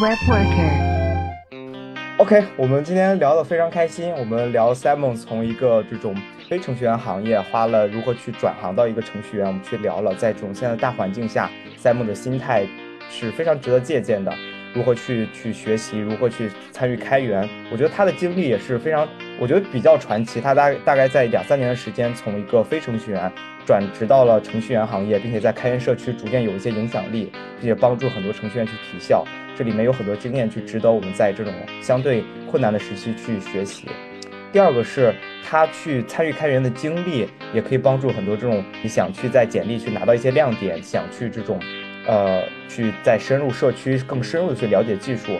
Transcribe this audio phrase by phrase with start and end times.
[0.00, 0.70] Web Worker。
[2.18, 4.12] OK，我们今天聊得非常开心。
[4.12, 6.14] 我们聊 Simon 从一个这种
[6.48, 11.50] 非程序员行业，花了如何去转行到一个程序员，我们去聊了在这种现在大环境下
[11.82, 12.64] ，Simon 的心态
[13.10, 14.32] 是非常值得借鉴的。
[14.72, 19.08] 如何去去学习，如何去参与开源，我觉得他的经历也是非常，
[19.40, 20.40] 我觉得比较传奇。
[20.40, 23.32] 他大大概在两三年的时间，从一个非程序员
[23.66, 29.24] 转职到了程序员行业，并且在开源社区逐渐有一些影响力，并且帮助很多程序员去提效。
[29.58, 33.88] 这里面有很多经验去值得我们在这种相对困难的时期去学习。
[34.52, 35.12] 第二个是
[35.44, 41.58] 他去参与开源的经历，也可以帮助很多这种你想去在简历去拿到一些亮点，想去这种。
[42.06, 45.38] 呃，去再深入社区，更深入的去了解技术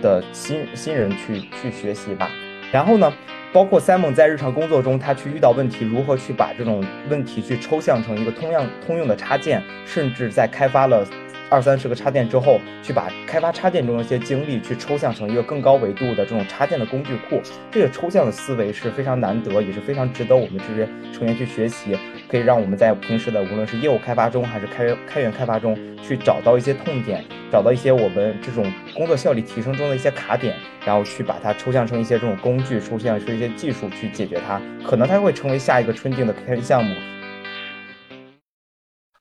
[0.00, 2.30] 的新新人去去学习吧。
[2.72, 3.12] 然后呢，
[3.52, 11.04] 包括 Simon 在日常工作中，他去遇到问题，如何去把这种问题去抽象成一个通样通用的插件，甚至在开发了。
[11.48, 17.40] 二三十个插件之后，去把开发插件中的一些经历去抽象成一个更高维度的这种插件的工具库。
[17.70, 21.96] 这个抽象的思维是非常难得，也是非常值得我们这些成员去学习，
[22.28, 36.94] 可以让我们在平时的无论是业务开发中还是开开源开发中去找到一些痛点，找到一些我们这种工作效率提升中的一些卡点，然后去把它抽象成一些这种工具，抽象出一些技术去解决它，可能它会成为下一个春定的开源项目。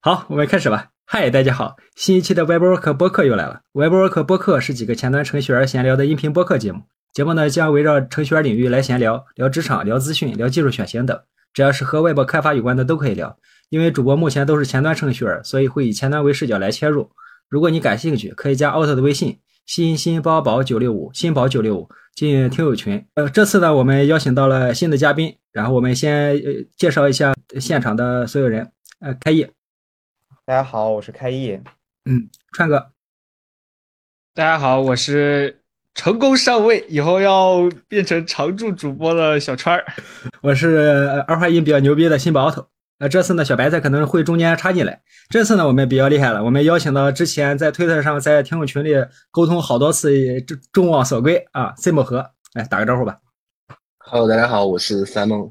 [0.02, 0.95] 好，我们开始吧。
[1.08, 1.78] 嗨，大家好！
[1.96, 3.62] 新一期的 WebWork 播客又来了。
[3.74, 6.82] WebWork 播客是几个前端程序员闲聊的音频播客节目。
[7.14, 11.22] 节目呢将围绕程序员领域来闲聊，聊职场、聊资讯、聊技术选型等，
[11.54, 13.38] 只要是和外部开发有关的都可以聊。
[13.70, 17.08] 因为主播目前都是前端程序员，所以会以前端为视角来切入。
[17.50, 23.06] 如果你感兴趣，可以加奥特的微信：新新包宝九六五，新宝九六五，进听友群。
[23.14, 28.72] 呃，这次呢，我们邀请到了新的嘉宾，然后我们先呃介绍一下现场的所有人。
[29.02, 29.48] 呃，开业。
[30.48, 31.60] 大家好，我是开义。
[32.06, 32.92] 嗯，川哥。
[34.36, 35.64] 大家好，我是
[35.96, 39.84] 成功上位以后要变成常驻主播的小川儿。
[40.44, 42.68] 我是二话音比较牛逼的新宝头。
[43.00, 45.02] 那这次呢，小白菜可能会中间插进来。
[45.30, 48.94] 这次呢，我们比较厉害了，我们邀请到之前在推特上在听友群里
[49.32, 53.18] 沟通好多次众众望所归啊，Simon 和来打个招呼吧。
[53.98, 55.50] Hello，大家好，我是 Simon。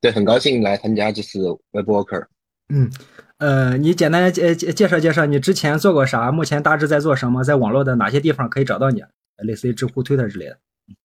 [0.00, 1.38] 对，很高兴来参加这次
[1.70, 2.26] Web Worker。
[2.70, 2.90] 嗯。
[3.38, 6.32] 呃，你简单介介介绍介绍你之前做过啥？
[6.32, 7.44] 目前大致在做什么？
[7.44, 9.02] 在网络的哪些地方可以找到你？
[9.44, 10.58] 类似于知乎、推特之类的。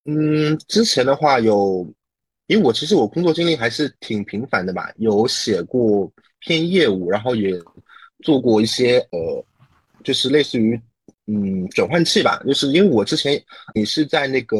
[0.06, 1.86] 嗯，之前的话有，
[2.48, 6.10] 因为我其实我工作经历还是挺频繁的吧，有写过
[6.40, 7.60] 偏业务，然后也
[8.24, 9.46] 做过一些呃，
[10.02, 10.80] 就是类似于
[11.28, 13.34] 嗯转换器吧，就是因为我之前
[13.74, 14.58] 也是在那个。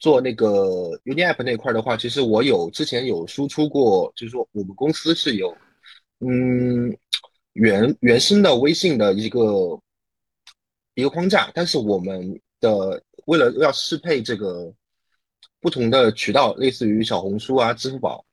[0.00, 0.48] 做那个
[1.04, 5.56] Uni App 那块的话，其实我有之前有输出过，就是说我们公司是有，
[6.20, 6.96] 嗯，
[7.52, 9.78] 原原生的微信的一个
[10.94, 14.72] 一个框架，但是我们的为了要适配这个
[15.60, 18.24] 不同的渠道，类似于小红书啊、支付宝、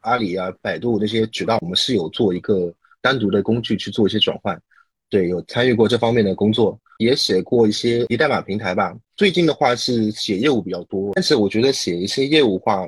[0.00, 4.62] 阿里啊、百度那些渠道，我们是有做一个单独的工具去做一些转换。
[5.08, 8.92] 对，有参与过这方面的工作，也写过一些一代码平台吧。
[9.16, 12.86] 最近的话是写业务比较多，但是我觉得写一些业务话，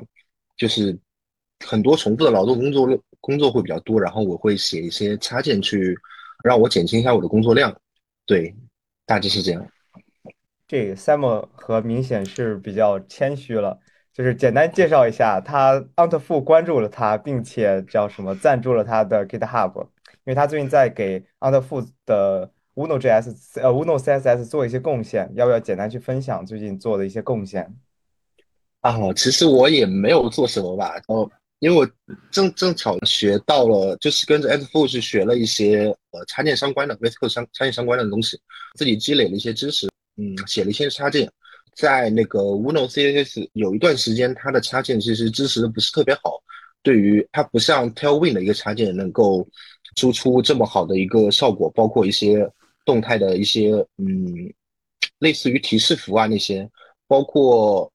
[0.57, 0.97] 就是
[1.65, 3.99] 很多重复的劳动工作工作会比较多。
[3.99, 5.97] 然后我会写一些插件去
[6.43, 7.73] 让我减轻一下我的工作量。
[8.25, 8.53] 对，
[9.05, 9.65] 大致是这样。
[10.67, 13.79] 这 Sam 和明显是比较谦虚了，
[14.13, 19.87] 就是简单介绍一下，他 Aunt 富关注了他，并且叫什么赞助了他的 GitHub。
[20.29, 27.75] 因为他最近在给 Underfoot 的 Uno.js 呃 Uno CSS 做一些贡献，要不要简单去分享最近做的一些贡献？
[28.81, 31.89] 啊，其实我也没有做什么吧，哦，因为我
[32.29, 38.39] 正正巧学到了，就是跟着 Underfoot 去学了一些呃插件相关的 v s c o 相插件相关的东西，
[38.75, 41.27] 自己积累了一些知识，嗯，写了一些插件，
[41.75, 46.39] 在那个 Uno CSS 有一段时间，它的插件其实支持的不是特别好，
[46.83, 49.47] 对于它不像 Tailwind 的一个插件能够。
[49.99, 52.49] 输出这么好的一个效果，包括一些
[52.85, 54.53] 动态的一些，嗯，
[55.19, 56.69] 类似于提示符啊那些，
[57.07, 57.91] 包括，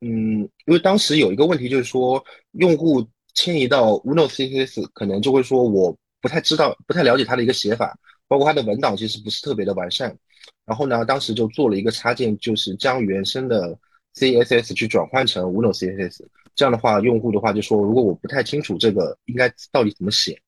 [0.00, 7.96] 嗯，因为当时有一个问题就是说，用户迁移到 Uno CSS，可能就会说我不太知道，不太了解它的一个写法，
[8.26, 10.16] 包括它的文档其实不是特别的完善。
[10.64, 13.78] 然后呢，当时就做了一个插件，就是将原生的
[14.14, 16.24] CSS 去转换成 Uno CSS，
[16.54, 20.40] 这样的话，用户的话就说，如果我不太清楚这个应该到底怎么写。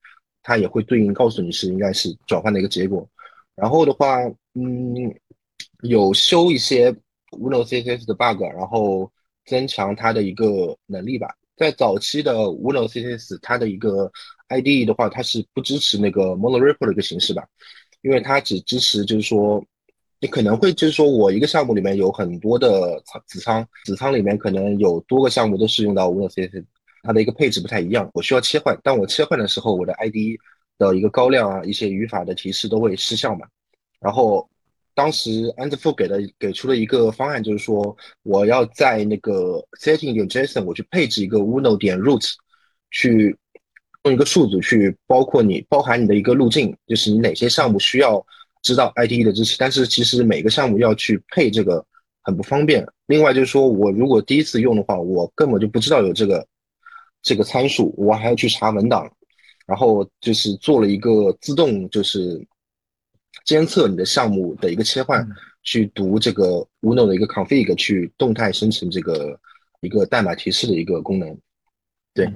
[0.45, 3.09] 它也会对应告诉你是应该是转换的一个结果，
[3.57, 4.19] 然后的话，
[4.55, 5.13] 嗯，
[5.83, 6.93] 有修一些
[7.33, 9.11] Uno CSS 的 bug，然后
[9.47, 11.27] 增强它的一个能力吧。
[11.57, 14.11] 在早期的 Uno CSS，它的一个
[14.49, 17.47] ID 的话，它是不支持那个 monorepo 的一个形式吧，
[18.03, 19.65] 因为它只支持就是说，
[20.21, 26.65] 你可能会就是说我一个项目里面有很多的仓子仓，子仓里面可能有多个项目都是用到 Windows CSS，
[27.05, 28.77] 它的一个配置不太一样，我需要切换。
[28.83, 30.39] 当我切换的时候，我的 IDE
[30.79, 33.47] 的一个高亮啊，一些语法的提示都会失效嘛。
[34.01, 34.49] 然后
[34.95, 42.33] 当时安德富给的给出了一个方案，就是说我要在那个 setting 点 JSON 我去配置一个 Uno 点 root，
[42.91, 43.37] 去
[44.05, 48.25] 用一个数组去包括你包含你的一个路径，就是你哪些项目需要。
[48.63, 51.85] 知道 IDE 的支持，但是其实每个项目要去配这个
[52.23, 52.83] 很不方便。
[53.09, 56.43] 另外就是说我如果第一次用的话，我根本就不知道有这个
[57.25, 59.11] 这个参数，我还要去查文档，
[59.67, 62.47] 然后就是做了一个自动就是
[63.45, 65.27] 监测你的项目的一个切换，
[65.65, 69.41] 去读这个 Uno 的一个 config，去动态生成这个
[69.81, 71.37] 一个代码提示的一个功能，
[72.13, 72.31] 对。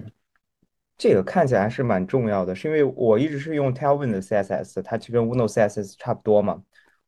[0.96, 6.60] 这个看起来是蛮重要的，是因为我一直是用 Tailwind 的 CSS，它其实跟 Uno CSS 差不多嘛。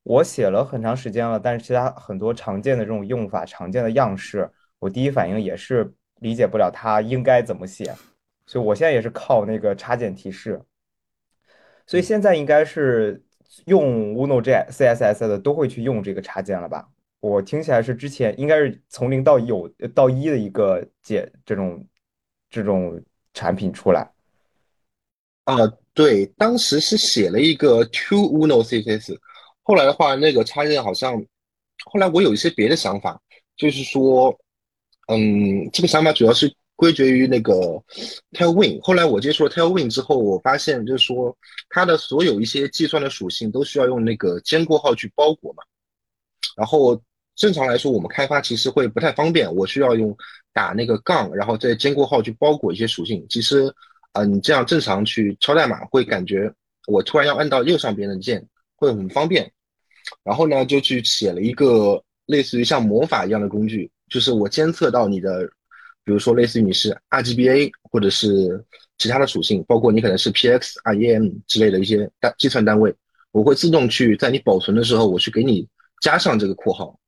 [0.04, 4.48] 我写了很长时间了，但是其他很多常见的这种用法、常见的样式，
[4.78, 7.94] 我第一反应也是理解不了它应该怎么写，
[8.46, 10.62] 所以我现在也是靠那个插件提示。
[11.86, 13.22] 所以现在应该是
[13.66, 16.88] 用 Uno J CSS 的都会去用这个插件了吧？
[17.20, 21.86] 我听起来是之前应该是从零到有到一的一个解这种
[22.48, 23.02] 这种。
[23.32, 24.10] 产品出来，
[25.44, 25.54] 啊，
[25.94, 29.16] 对，当时是写了一个 To Uno CSS，
[29.62, 31.24] 后来的话，那个插件好像，
[31.84, 33.22] 后来我有一些别的想法，
[33.56, 34.36] 就是说，
[35.10, 37.54] 嗯，这个想法主要是归结于那个
[38.32, 38.80] Tailwind。
[38.82, 41.36] 后来我接触了 Tailwind 之后，我发现就是说，
[41.68, 45.62] 它的所有一些计算的属性都需要用那个尖括号去包裹嘛，
[46.56, 47.00] 然后。
[47.36, 49.50] 正常来说，我们开发其实会不太方便。
[49.54, 50.14] 我需要用
[50.52, 53.24] 打那个杠，然后再尖括号去包裹一些属性。
[53.30, 53.74] 其实，
[54.12, 56.52] 啊，你这样正常去敲代码，会感觉
[56.86, 58.46] 我突然要按到右上边的键，
[58.76, 59.50] 会很方便。
[60.22, 65.46] 然后呢，就去写了一个类似于像魔法一样的工具，就是我监测到你的，
[66.04, 68.62] 比如说类似于你是 RGBA 或者是
[68.98, 72.94] 其他的属性，包括你可能是 PX、REM 之类的一些单计算单位，
[73.32, 75.66] 我会自动去在你保存的时候，我去给你
[76.02, 76.98] 加上这个括号。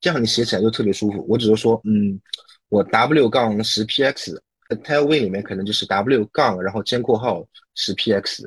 [0.00, 1.24] 这样你写起来就特别舒服。
[1.28, 2.20] 我只是说，嗯，
[2.68, 7.42] 我 W 杠十 px，Tailwind 里面可能就是 W 杠，然后尖括号
[7.74, 8.44] 十 px，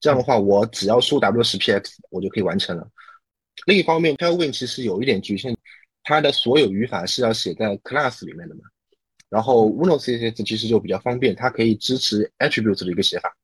[0.00, 2.86] 这样的话我只要输 W 十 px，我就可以完成了。
[3.66, 5.55] 另一方面，Tailwind 其实有一点局限，
[6.06, 8.62] 它的所有语法是要写在 class 里面的嘛。
[9.28, 13.36] 然后 Uno CSS 其实就比较方便，它可以支持 attributes 的一个写法。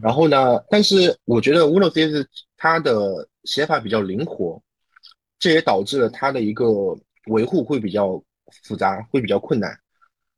[0.00, 2.26] 然后呢，但是我觉得 Uno CSS
[2.56, 4.60] 它的写法比较灵活。
[5.40, 6.66] 这也导致了它的一个
[7.26, 8.20] 维护会比较
[8.64, 9.72] 复杂，会比较困难，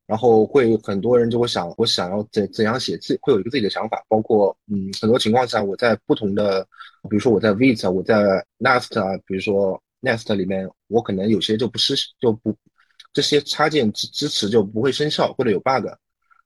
[0.06, 4.05] 然后会很多人就会想，我想要怎怎样写字，会有一个自己的想法。
[4.09, 6.62] 包括嗯，很多情况下我在不同的，
[7.09, 12.56] 比如说我在 Vite，我在 Nast 啊，比如说 Nest 里面，我可能有些就不失就不
[13.12, 15.87] 这些插件支支持就不会生效或者有 bug，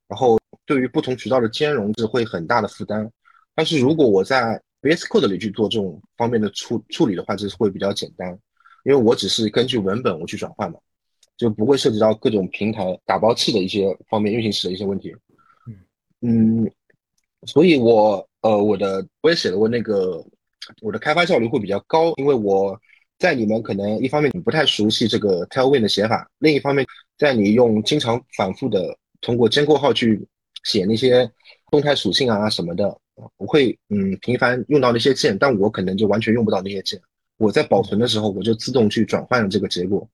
[0.07, 3.11] 然后对于不同渠道的兼容是会很大的负担。
[3.53, 8.29] 但是如果我在 VS Code 里去做这种方面的处处理的话，就是会比较简单，
[8.83, 10.79] 因为我只是根据文本我去转换嘛，
[11.37, 15.15] 就不会涉及到各种平台打包器的一些方面运行时的一些问题。
[16.21, 16.69] 嗯，
[17.45, 20.23] 所以我呃我的我也写了过那个
[20.81, 22.79] 我的开发效率会比较高，因为我
[23.25, 26.85] 在你们可能一方面你不太熟悉这个 Tailwind 的写法，另一方面
[27.17, 30.23] 在你用经常反复的通过尖括号去
[30.63, 31.27] 写那些
[31.71, 32.95] 动态属性啊什么的。
[33.37, 37.01] 我会嗯频繁用到那些键，但我可能就完全用不到那些键。
[37.37, 40.07] 我在保存的时候，我就自动去转换了这个结果。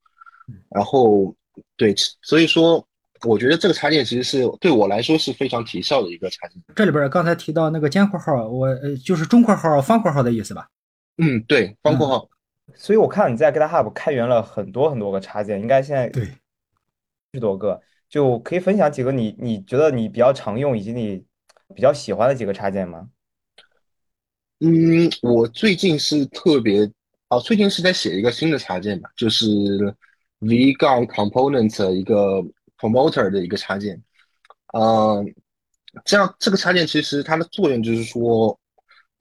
[0.70, 1.36] 然后
[1.76, 2.82] 对，所以说
[3.28, 6.64] 我觉得这个插件其实是对我来说是非常提效的一个插件。
[6.74, 10.70] 这里边刚才提到那个尖括号，我呃就是中括号、方括号的意思吧？
[11.18, 12.30] 嗯，对，方括号。
[12.76, 16.26] 所以我看你在 GitHub 开源了很多很多个插件，应该现在对
[17.34, 21.26] 十多个，就可以分享几个你你觉得你比较常用以及你。
[21.74, 23.08] 比较喜欢的几个插件吗？
[24.60, 26.82] 嗯，我最近是特别
[27.30, 29.48] 哦，最近是在写一个新的插件吧，就是
[30.40, 32.44] v 杠 component 一个
[32.78, 34.04] promoter 的一个插件。
[34.74, 35.34] 嗯，
[36.04, 38.60] 这样这个插件其实它的作用就是说，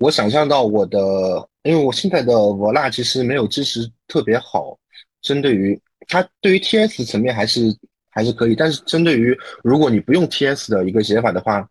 [0.00, 4.78] 我想象到我的，因为我现在的 Vola 其实没有支持特别好，
[5.22, 7.76] 针对于它对于 TS 层面还是
[8.10, 11.68] 还是可以，但是针对于如果你不用 TS 的一个写法的话。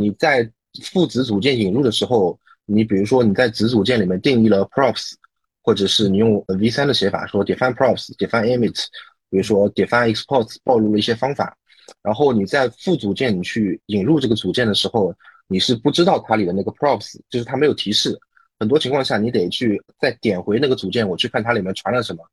[0.00, 0.48] 你在
[0.80, 5.14] 父子组件引入的时候，你比如说你在子组件里面定义了 props，
[5.60, 8.86] 或者是你用 v3 的写法说 define props，define emit，
[9.28, 11.52] 比如说 define exports 暴露了一些方法，
[12.00, 15.12] 然后你在父组件你去引入这个组件的时候，
[15.48, 18.16] 你是不知道它里的那个 props，就是它没有提示，
[18.58, 22.24] 很多情况下你得去再点回那个组件，我去看它里面传了什么。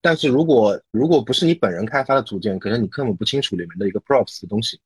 [0.00, 4.80] 但是如果如果不是你本人开发的组件，可能你根本不清楚里面的一个 props 的东西，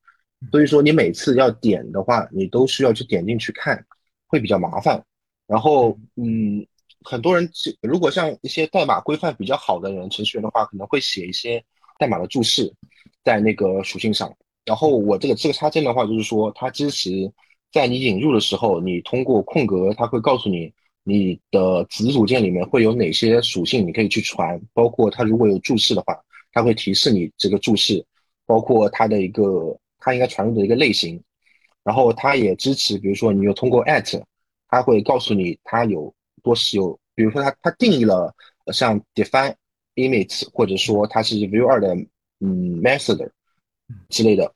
[0.50, 3.82] 所以说你每次要点的话，你都需要去点进去看，
[4.26, 5.02] 会比较麻烦。
[5.46, 6.66] 然后，嗯，
[7.04, 7.48] 很多人
[7.80, 11.64] 如果像一些代码规范比较好的人，程序员的话，可能会写一些
[11.98, 12.70] 代码的注释
[13.24, 14.30] 在那个属性上。
[14.66, 17.32] 然后我这个这个插件的话，就是说它支持
[17.72, 20.72] 在你引入的时候，你通过空格，它会告诉你。
[21.08, 23.86] 你的子组件里面会有哪些属性？
[23.86, 26.20] 你可以去传，包括它如果有注释的话，
[26.50, 28.04] 它会提示你这个注释，
[28.44, 31.22] 包括它的一个它应该传入的一个类型。
[31.84, 34.20] 然后它也支持，比如说你有通过 at，
[34.66, 38.34] 它会告诉你它有多是有，比如说它它定义了
[38.72, 39.54] 像 define
[39.94, 41.94] image，或者说它是 view 二的
[42.40, 43.30] 嗯 method
[44.08, 44.52] 之类的。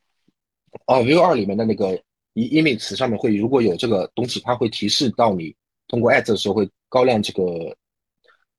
[0.86, 2.02] 哦，view 二里面的那个
[2.48, 5.54] image 上面会如果有这个东西，它会提示到你。
[5.88, 7.42] 通过 at 的时候会高亮这个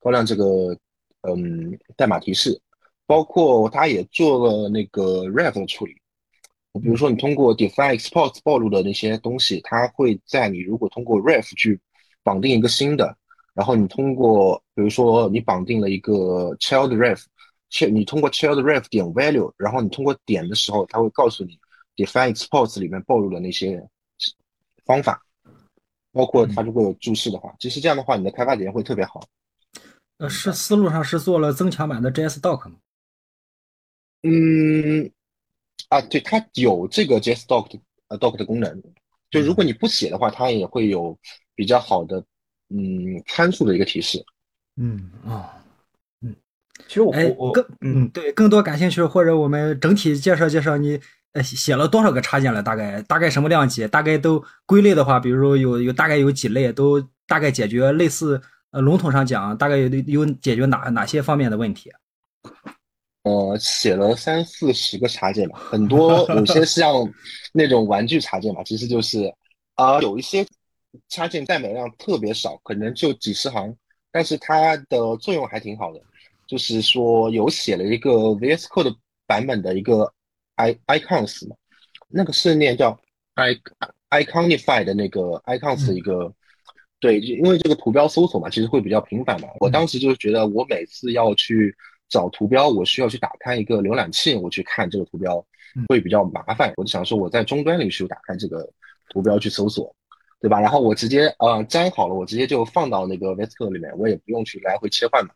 [0.01, 0.77] 高亮这个
[1.21, 2.59] 嗯代码提示，
[3.05, 5.93] 包括它也做了那个 ref 的处理。
[6.81, 11.79] 比如说你通过 define export 暴露的那些东西，它会在你如果通过 ref 去
[12.21, 13.15] 绑定一个新的，
[13.53, 17.23] 然后你通过比如说你绑定了一个 child ref，
[17.89, 21.57] 你通过 child ref 点 value，然后你通过点的时候，它会告诉你
[21.95, 23.87] define exports 里面暴露的那些
[24.85, 25.21] 方法。
[26.13, 29.25] 包括它如果有注释的话，其实这样的话，你的开发体验会特别好。
[30.17, 32.75] 呃，是思路上是做了增强版的 JS Doc 吗？
[34.23, 35.09] 嗯，
[35.87, 37.79] 啊，对，它有这个 JS Doc
[38.09, 38.83] 呃 Doc 的功能。
[39.29, 41.17] 就如果你不写的话，它也会有
[41.55, 42.21] 比较好的
[42.67, 44.21] 嗯参数的一个提示。
[44.75, 45.63] 嗯啊，
[46.19, 46.35] 嗯，
[46.89, 50.99] 其实我我更嗯对更多感兴趣，或者我们整体介绍介绍你。
[51.33, 52.61] 呃，写了多少个插件了？
[52.61, 53.87] 大概大概什么量级？
[53.87, 61.89] 大概都归类的话，比如说有有大概有几类，都大概解决类似呃笼统上讲，大概有有解决哪哪些方面的问题？
[63.23, 66.91] 呃，写了三四十个插件吧，很多有些像
[67.53, 69.33] 那种玩具插件嘛，其实就是
[69.75, 70.45] 啊，有一些
[71.07, 73.73] 插件代码量特别少，可能就几十行，
[74.11, 76.01] 但是它的作用还挺好的，
[76.45, 78.93] 就是说有写了一个 VS Code
[79.25, 80.11] 版本的一个。
[80.67, 81.55] I icons 嘛，
[82.07, 82.99] 那个是念叫
[83.35, 83.55] i
[84.09, 86.33] iconify 的那个 icons 的一个，
[86.99, 89.47] 对，因为这个图标搜索嘛，其实会比较频繁嘛。
[89.59, 91.75] 我当时就是觉得，我每次要去
[92.09, 95.43] 找图标，我需要去打开一个浏览器，我去看这个图标
[95.87, 96.73] 会比较麻烦。
[96.75, 98.69] 我就想说，我在终端里去打开这个
[99.09, 99.95] 图标去搜索，
[100.41, 100.59] 对吧？
[100.59, 105.31] 然后我直接呃粘好了，我直接就放到那个 v e s c o d e 里面，我也不用去来回切换嘛，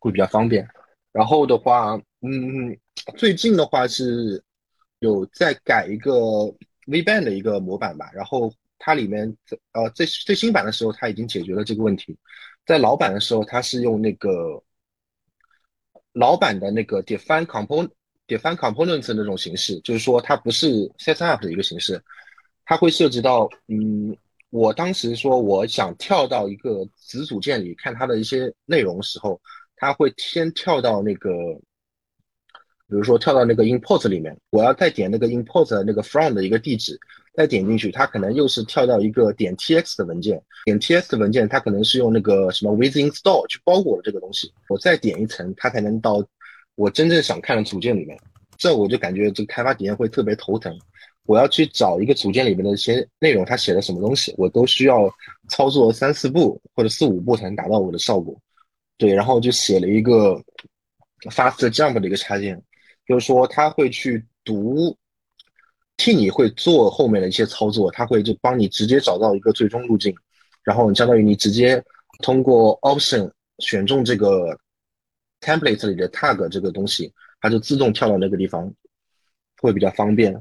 [0.00, 0.66] 会比较方便。
[1.12, 2.78] 然后的话，嗯。
[3.16, 4.42] 最近的话是
[4.98, 6.12] 有在改一个
[6.86, 9.34] VBand 的一个模板吧，然后它里面
[9.72, 12.18] 呃最最新版的时候，它已经解决了这个问题。
[12.66, 14.62] 在老版的时候，它是用那个
[16.12, 17.90] 老版的那个 define component
[18.26, 22.02] define components 那种形式，就是说它不是 set up 的一个形式，
[22.66, 24.14] 它会涉及到嗯，
[24.50, 29.40] 我当时说我想跳到一个子组件里看它的一些内容的时候，
[29.76, 31.30] 它会先跳到那个。
[32.90, 36.98] 比如说跳到那个 import 里面，我要再点那个 import 那个 from 的一个地址，
[37.34, 46.22] 再点进去，它可能又是跳到一个点 tx 的文件，点 tx 的文件，它可能是用那个什么 with install 去包裹了这个东西，我再点一层，它才能到
[46.74, 48.18] 我真正想看的组件里面。
[48.58, 50.76] 这我就感觉这个开发体验会特别头疼。
[51.26, 55.08] 我要去找一个组件里面的一些内容，它写的什么东西，我都需要
[55.48, 58.36] 操作三四步或者四五步才能达到我的效果。
[58.98, 60.42] 对，然后就写了一个
[61.30, 62.60] fast jump 的一个插件。
[63.10, 64.96] 就是说，他会去读，
[65.96, 70.14] 替你会做后面的一些操作，他会就帮你直接找到一个最终路径，
[70.62, 71.84] 然后相当于你直接
[72.22, 74.56] 通过 option 选中这个
[75.40, 78.72] template 里的 tag 这个东西，它就自动跳到那个地方，
[79.60, 80.32] 会比较方便。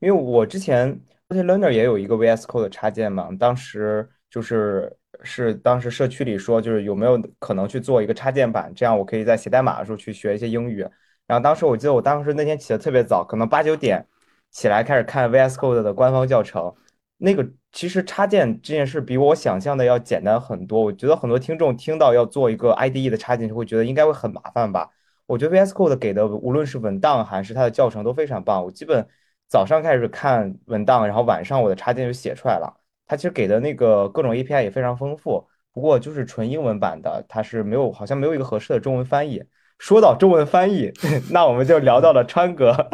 [0.00, 4.94] 因为我之前 Learner 也有一个 VS Code 的插件嘛，当时就是。
[5.22, 10.86] 是当时社区里说，就是有没有可能去做一个插件版，这样我可以在写代码的时候去学一些英语。
[11.26, 14.06] 然后当时我记得我当时那天起的特别早，可能八九点
[14.50, 16.74] 起来开始看 VS Code 的官方教程。
[17.18, 20.80] 那个其实插件这件事比我想象的要简单很多。
[20.80, 24.90] 我觉得很多听众听到要做一个 IDE 的插件，就会觉得应该会很麻烦吧。
[25.26, 28.62] 我觉得 VS Code 给的无论是文档还是它的教程都非常棒。
[28.62, 29.06] 我基本
[29.48, 32.80] 早上开始看文档，然后晚上我的插件就写出来了。
[33.06, 39.42] 它其实给的那个各种 API 也非常丰富，不过就是纯英文版的，它是没有，好像没有一个合适的中文翻译。
[39.78, 40.90] 说到中文翻译，
[41.30, 42.90] 那我们就聊到了川哥。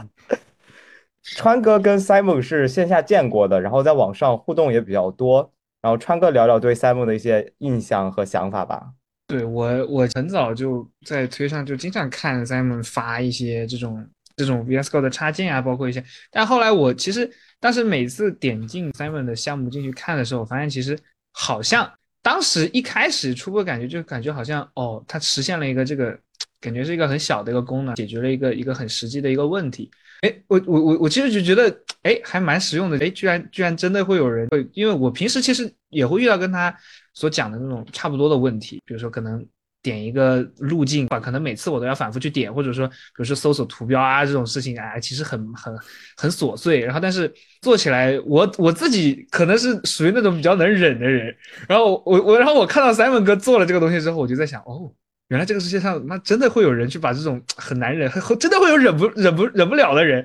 [1.37, 5.53] 川哥跟 Simon 是线下见过的，然后在网上互动也比较多。
[5.81, 8.91] 然后川哥聊聊对 Simon 的一些印象和想法吧。
[9.29, 14.05] 对我，我很早就在推上就经常看 Simon 发一些这种
[14.37, 16.05] 这种 VS Code 的插件啊，包括一些。
[16.31, 17.31] 但后来我其实
[17.63, 20.99] 但是每次点进 Simon 的项目进去看的时候，我发现其实
[21.31, 21.89] 好像
[22.21, 26.19] 当时一开始初步感觉就感觉好像哦，它实现了一个这个
[26.61, 29.89] 感觉是一个很小的一个功能，解决了一个一个很实际的一个问题。
[30.23, 32.99] 哎，我我我我其实就觉得，哎，还蛮实用的。
[32.99, 36.77] 哎，居然居然真的会有人会，因为我平时其实也会遇到跟他
[37.15, 39.45] 所讲的那种差不多的问题，比如说可能
[39.83, 45.77] 点一个路径吧，可能每次我都要反复去点，或者说比如说搜索图标啊这种事情，哎，其实很很
[46.17, 46.81] 很琐碎。
[46.81, 51.35] 然后但是做起来，我我自己可能是属于那种比较能忍的人。
[51.69, 54.93] 然后我我然后我看到 Simon 哥做了这个东西之后，我就在想，哦。
[55.29, 60.23] 原来这个世界上，那真的会有人去把这种很难忍、真的会有忍不忍不忍不了的人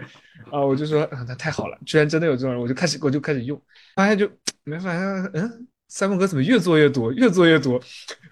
[0.51, 0.59] 啊！
[0.59, 3.57] 我就说啊，那太好了，居然真的有这种人，我就开始我就开始用，
[3.95, 4.29] 发现就
[4.65, 5.01] 没发现，
[5.33, 7.81] 嗯，三梦哥怎么越做越多，越做越多，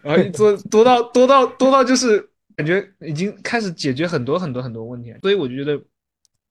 [0.01, 5.81] 然后一做多到多到多到就是感觉已经开始解决很多很多很多问题，所以我就觉得。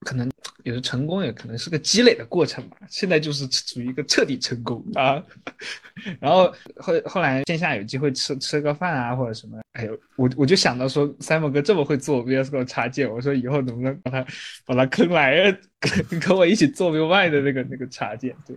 [0.01, 0.29] 可能
[0.63, 2.77] 也是成功也可能是个积累的过程吧。
[2.87, 5.23] 现在就是处于一个彻底成功啊，
[6.21, 14.23] 然后后后来线下有机会吃吃个饭啊或者什么，哎呦，我我就想到说三木哥这么会做 VS Code 插件，我说以后能不能把他
[14.63, 18.35] 把他坑来 跟跟我一起做 UI 的那个那个插件？
[18.45, 18.55] 对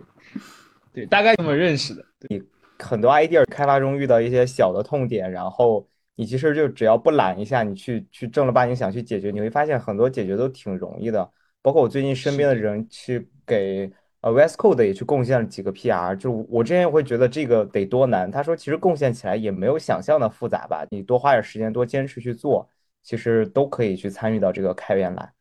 [0.93, 2.03] 对，大概这么认识的。
[2.29, 2.41] 你
[2.77, 5.87] 很多 idea 开发中遇到一些小的痛点，然后。
[6.15, 11.31] 你其实就只要不懒一下，你去去正儿八经想去解决，你会发现很多解决都挺容易的。
[11.61, 22.67] 包括我最近身边的人去给呃 VS Code 也去贡献了几个 PR，就我之前会觉得这个得多难，他说其实贡献起来也没有想象的复杂吧，你多花点时间，多坚持去做，
[23.01, 25.31] 其实都可以去参与到这个开源来。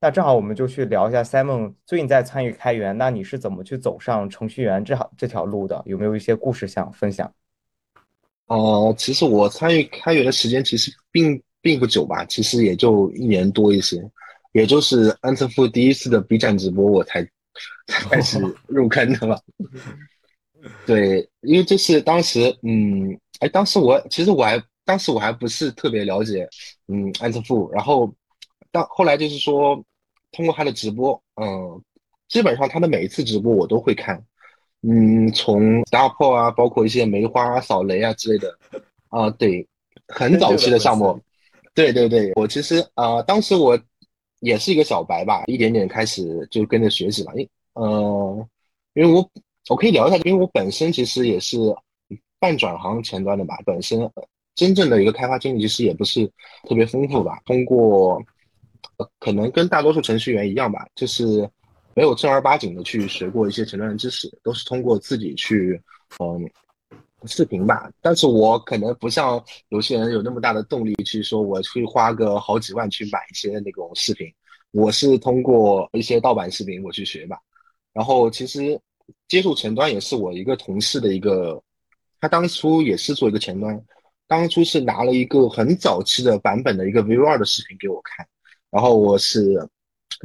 [0.00, 5.80] 那正好我们就去聊一下 Simon 最近在参与开源，那你是怎么去走上程序员这这条路的？
[5.86, 7.32] 有没有一些故事想分享？
[8.46, 14.02] 哦，其实我参与开源的时间其实并并不久吧，其实也就一年多一些，
[14.52, 17.22] 也就是安特夫第一次的 B 站直播我才
[17.86, 19.40] 才开始 入坑的吧。
[20.84, 26.48] 对，因为这是当时，嗯，哎，当时我其实我还当时我还不是特别了解，
[26.88, 28.12] 嗯，安特富，然后
[28.72, 29.84] 到后来就是说
[30.32, 31.80] 通过他的直播，嗯，
[32.28, 34.24] 基本上他的每一次直播我都会看。
[34.84, 38.58] 嗯，从打破啊，包括一些梅花扫雷啊之类的，
[39.10, 39.64] 啊，对，
[40.08, 41.20] 很早期的项目，
[41.72, 43.78] 对对对，我其实啊，当时我
[44.40, 48.48] 也是一个小白吧，一点点开始就跟着学习吧，因呃，
[48.94, 49.30] 因为我
[49.68, 51.58] 我可以聊一下，因为我本身其实也是
[52.40, 54.10] 半转行前端的吧，本身
[54.56, 56.26] 真正的一个开发经历其实也不是
[56.68, 58.20] 特别丰富吧，通过
[59.18, 61.48] 可能跟大多数程序员一样吧，就是。
[61.94, 65.78] 没有正儿八经的去学过一些前端的知识，都是通过自己去，
[66.20, 66.50] 嗯，
[67.26, 67.92] 视频吧。
[68.00, 74.26] 但是我可能不像有些人有那么大的动力去说，我去花个好几万去买一些那种视频。
[74.70, 77.36] 我是通过一些盗版视频我去学吧。
[77.92, 78.80] 然后其实
[79.28, 81.62] 接触前端也是我一个同事的一个，
[82.22, 83.78] 他当初也是做一个前端，
[84.26, 88.26] 当初是拿了一个很早期的版本的一个 Vue 二的视频给我看，
[88.72, 89.68] 然后我是。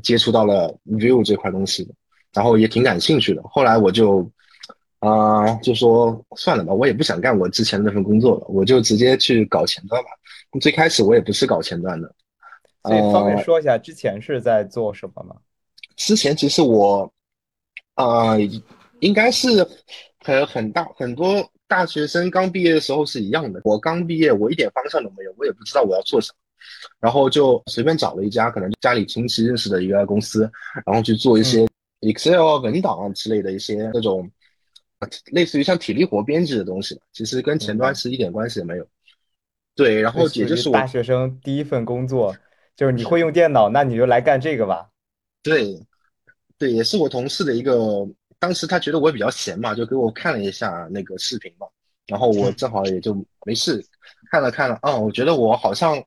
[0.04, 1.92] 接触到了 Vue 这块东西，
[2.32, 3.42] 然后也挺感兴趣的。
[3.46, 4.30] 后来我就，
[5.00, 10.10] 啊，就说算了吧，我也不想干我之前那份工作了，我就直接去搞前端吧。
[10.62, 12.14] 最开始我也不是搞前端的，
[12.84, 15.36] 所以方便说一下之前是在做什么吗？
[15.96, 17.12] 之前其实我，
[17.96, 18.38] 啊，
[19.00, 19.68] 应该是
[20.24, 23.60] 很很大很多大学生刚毕业的时候是一样的。
[23.64, 26.38] 我刚毕业，我一点方向都没有，我也不知道我要做什么。
[27.00, 30.50] 然后就随便找了一家可能家里亲戚认识的一个公司，
[30.84, 31.68] 然后去做一些
[32.00, 34.28] Excel 文档啊之类的一些那种，
[35.32, 38.88] 类似于像体力活编辑的东西，其实跟前端是一点关系也没有。
[39.76, 42.36] 对，然后也就是我大学生第一份工作，
[42.76, 44.90] 就是你会用电脑，那你就来干这个吧。
[45.44, 45.80] 对，
[46.58, 48.08] 对，也是我同事的一个，
[48.40, 51.68] 当时他觉得我比较闲嘛，就给我看了一下那个视频嘛，
[52.08, 53.14] 然后我正好也就
[53.46, 53.86] 没事
[54.32, 56.04] 看了看了，啊，我觉得我好像。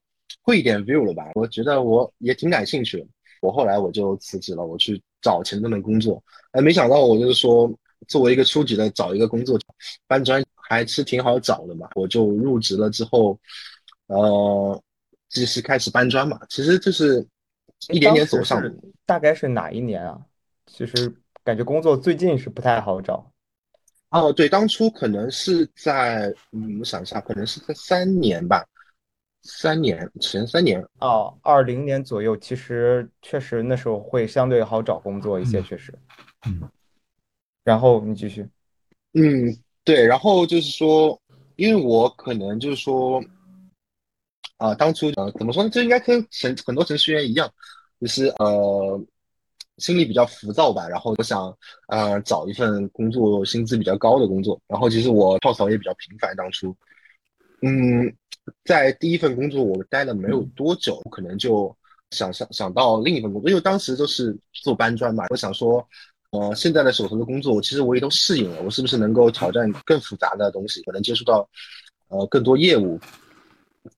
[0.50, 1.30] 会一点 view 了吧？
[1.36, 3.06] 我觉得我也挺感兴趣的。
[3.40, 6.20] 我后来我就辞职了，我去找前端的工作。
[6.50, 7.72] 哎，没想到我就是说，
[8.08, 9.56] 作为一个初级的找一个工作，
[10.08, 11.88] 搬砖还是挺好找的嘛。
[11.94, 13.38] 我就入职了之后，
[14.08, 14.82] 呃，
[15.28, 16.40] 就是开始搬砖嘛。
[16.48, 17.24] 其实就是
[17.90, 18.60] 一点点走上。
[19.06, 20.20] 大概是哪一年啊？
[20.66, 23.30] 其实感觉工作最近是不太好找。
[24.08, 28.66] 哦，对，当初可能是在，嗯，我想一下，可能是在三年吧。
[29.42, 35.92] 三年前三年哦，二零年左右，其实确实那时候会相对好找工作一些，确实。
[36.46, 36.68] 嗯。
[37.64, 38.46] 然后你继续。
[39.12, 41.20] 嗯，对，然后就是说，
[41.56, 43.22] 因为我可能就是说，
[44.56, 45.70] 啊、当初呃，怎么说呢？
[45.70, 47.50] 这应该跟程很多程序员一样，
[48.00, 49.04] 就是呃，
[49.78, 50.88] 心里比较浮躁吧。
[50.88, 51.56] 然后我想，
[51.88, 54.60] 呃，找一份工作薪资比较高的工作。
[54.66, 56.74] 然后其实我跳槽也比较频繁，当初，
[57.62, 58.12] 嗯，
[58.64, 61.76] 在第一份工作我待了没有多久，可能就
[62.10, 65.86] 想想想到另一份工作，因为当时都是做搬砖嘛，我想说。
[66.32, 68.62] 呃，现在的手头的工作，其实我也都适应了。
[68.62, 71.50] 我是不是能够挑战更复杂的东西，可能接触到
[72.06, 73.00] 呃更多业务？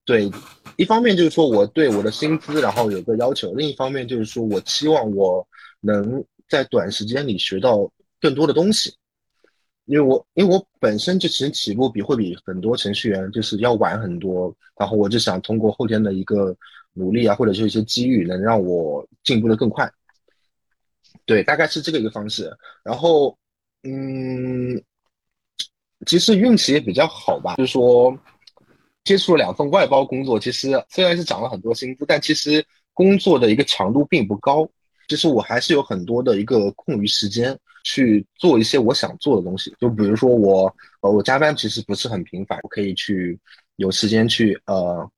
[0.07, 0.31] 对，
[0.79, 5.47] 一方面就是说我对我的薪资然后有个要求，另一方面就是说我期望我
[5.81, 7.87] 能在短时间里学到
[8.19, 8.95] 更多的东西。
[9.87, 16.57] 因为我因为我本身就其实起步比会比很多程序员就是要晚很多，然后我就想通过后天的一个
[16.93, 19.91] 努力啊，或者是一些机遇，能让我进步的更快。
[21.25, 22.51] 对，大概是这个一个方式。
[22.85, 23.37] 然后，
[23.83, 24.83] 嗯，
[26.07, 28.17] 其实运气也比较好吧，就是说
[29.05, 34.69] 接触了两份外包工作，其实虽然是涨了很多薪资，但其实工作的一个强度并不高。
[35.09, 39.75] 其实我还是有很多的一个空余时间去做一些我想做的东西。
[39.79, 43.39] 就比如说我，呃，我加班其实不是很频繁，我可以去
[43.77, 45.11] 有时间去呃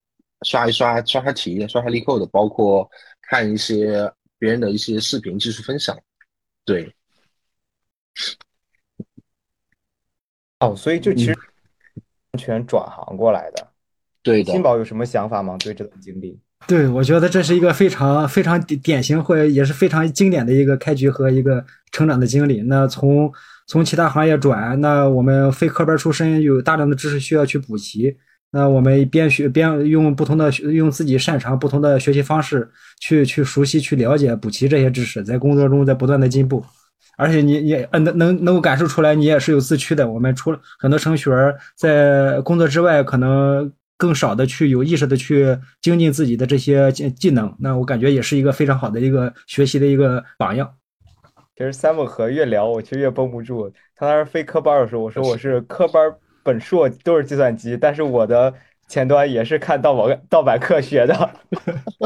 [0.43, 2.89] 刷一刷刷刷题、刷刷力扣的，包括
[3.23, 4.13] 看一些。
[4.37, 5.97] 别人的一些视频技术分享，
[6.67, 6.95] 对，
[10.59, 11.39] 哦，所以就其实
[12.33, 13.73] 完全转行过来的。
[14.23, 14.53] 对的。
[14.53, 15.57] 金宝有什么想法吗？
[15.57, 16.39] 对这段经历？
[16.67, 22.63] 对，我觉得这是一个非常非常典典型或者也是非常经典的一个开局和一个成长的经历。
[22.63, 23.31] 那从
[23.67, 28.17] 从其他行业转，那我们非科班出身，有大量的知识需要去补齐。
[28.51, 36.65] 那我们边学边用不同的用自己擅长不同的学习方式去去熟悉去了解补齐这些知识，在工作中在不断的进步，
[37.17, 40.09] 而且你你呃能能能够感受出来你也是有自驱的。
[40.09, 47.55] 我们除了很多程序员在工作之外，可能更少的去有意识的去精进自己的这些技技能。
[47.59, 50.75] 那我感觉也是一个非常好的一个学习的一个榜样。
[51.57, 53.73] 其实 Simon 和越聊，我其实越绷不住。
[53.97, 56.13] 他当时非科班的时候，我说我是科班。
[56.47, 58.53] 本硕都是计算机，但是我的
[58.87, 61.31] 前端也是看盗版盗版课学的。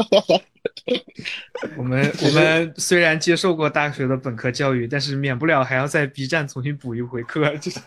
[1.75, 7.53] 我们我们虽然接受过大学的本科教育，但是免不了还要在 B 站重新补一回课。
[7.57, 7.81] 就是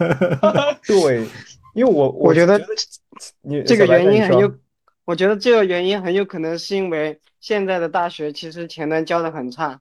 [0.86, 1.26] 对，
[1.74, 2.60] 因为我我觉得
[3.40, 4.54] 你这个原因很有，
[5.04, 9.80] 我觉得这个原因很有可能是因为现在的大学其实前端教的很差。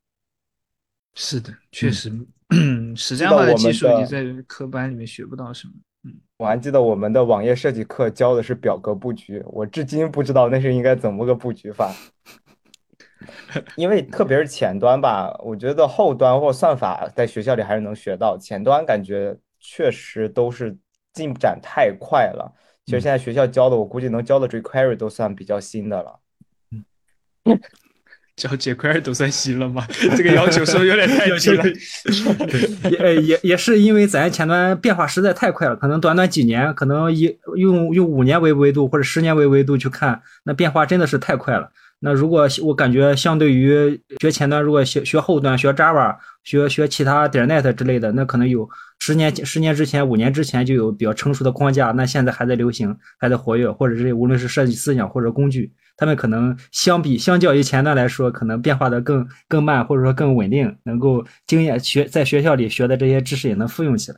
[1.14, 2.10] 是的，确实，
[2.96, 5.74] 实战化的技术你在科班里面学不到什么。
[6.38, 11.94] 我还记得我们的网页设计课教的是表格布局，我至今不知道那是应该怎么个布局法。
[13.76, 20.76] 因为特别是前端吧，我觉得后端或算法在学校里还是能学到，前端感觉确实都是
[21.14, 22.54] 进展太快了。
[22.86, 26.20] 其实现在学校教的，我估计能教的 jQuery 都算比较新的了。
[27.46, 27.60] 嗯
[28.38, 29.86] 教 jQuery 都算新了吗？
[30.18, 31.64] 这个要求是不是有点太低了？
[32.90, 41.70] 也也也是因为咱前端变化实在太快了，可能短短几年，可能以用用五年为维度或者十年为维度去看，那变化真的是太快了。
[42.04, 48.68] 那如果我感觉相对于学前端，如果学学后端，学 Java，学学其他点 net 之类的，那可能有
[49.00, 55.72] 十年十年之前、五年之前就有比较成熟的框架，那现在还在流行，还在活跃，或者是无论是设计思想或者工具。
[55.96, 64.18] 他们可能相比相较于前端来说，可能变化的更更慢，或者说更稳定，能够经验学在学校里学的这些知识也能复用起来。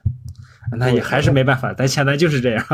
[0.77, 2.65] 那也还是没办法，咱前端就是这样。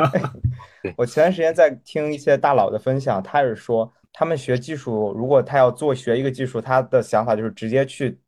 [0.96, 8.20] 我前段时间在听一些大佬的分享，他是说他们学技术，如果他要做学一个技术，他的想法就是直接去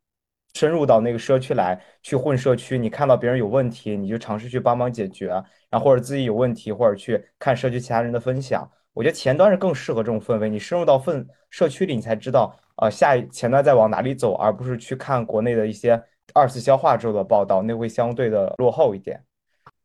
[0.54, 2.78] 深入到那个社区来，去混社区。
[2.78, 5.26] 你看到别人有问题，你就尝试去帮忙解决，
[5.68, 8.66] 然后或者自己有问题，或者去看社区其他人的分享。
[8.94, 16.02] 我觉得前端是更适合这种氛围，你深入到分社区里，你才知道，呃，下一前端在往哪里走，而不是去看国内的一些
[16.32, 19.22] 二次消化之后的报道，那会相对的落后一点。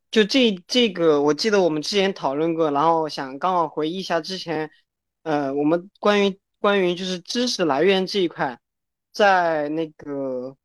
[0.09, 4.71] 就这这个，我记得我们之前讨论过，然后想刚好回忆一下之前，
[5.27, 8.57] 呃，我们关于关于就是知识来源这一块，
[9.11, 10.55] 在那个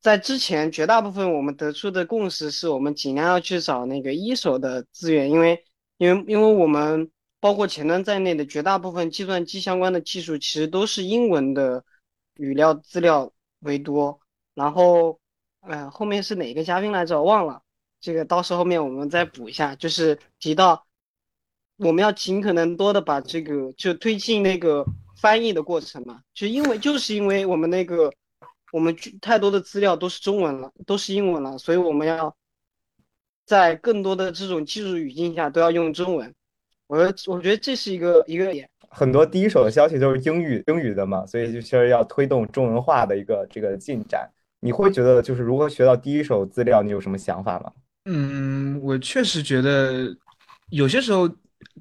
[0.00, 5.64] 在之前绝大部分我们得出的共识是我们尽量要去找那个一手的资源，因为
[5.98, 7.10] 因为因为我们。
[7.40, 11.84] 包括前端在内的绝大部分计算机相关的技术，其实都是英文的
[12.36, 14.18] 语料资料为多。
[14.54, 15.20] 然后，
[15.60, 17.22] 呃，后面是哪个嘉宾来着？
[17.22, 17.60] 忘了。
[18.00, 19.76] 这个到时候后面我们再补一下。
[19.76, 20.86] 就是提到
[21.78, 24.84] 我们要尽可能多的把这个就推进那个
[25.16, 26.20] 翻译的过程嘛。
[26.32, 28.12] 就因为就是因为我们那个
[28.72, 32.34] 我们太多的资料都是中文了，都是英文了，所以我们要
[33.44, 36.34] 在更多的这种技术语境下都要用中文。
[36.86, 38.68] 我我觉得这是一个一个点。
[38.90, 44.30] 很多第一手的消息都是英语英语的嘛，所以就是要推动中文化的一个这个进展。
[44.60, 47.72] 你会觉得就是如何学到第一手资料，你有什么想法吗？
[48.04, 50.16] 嗯，我确实觉得
[50.70, 51.28] 有些时候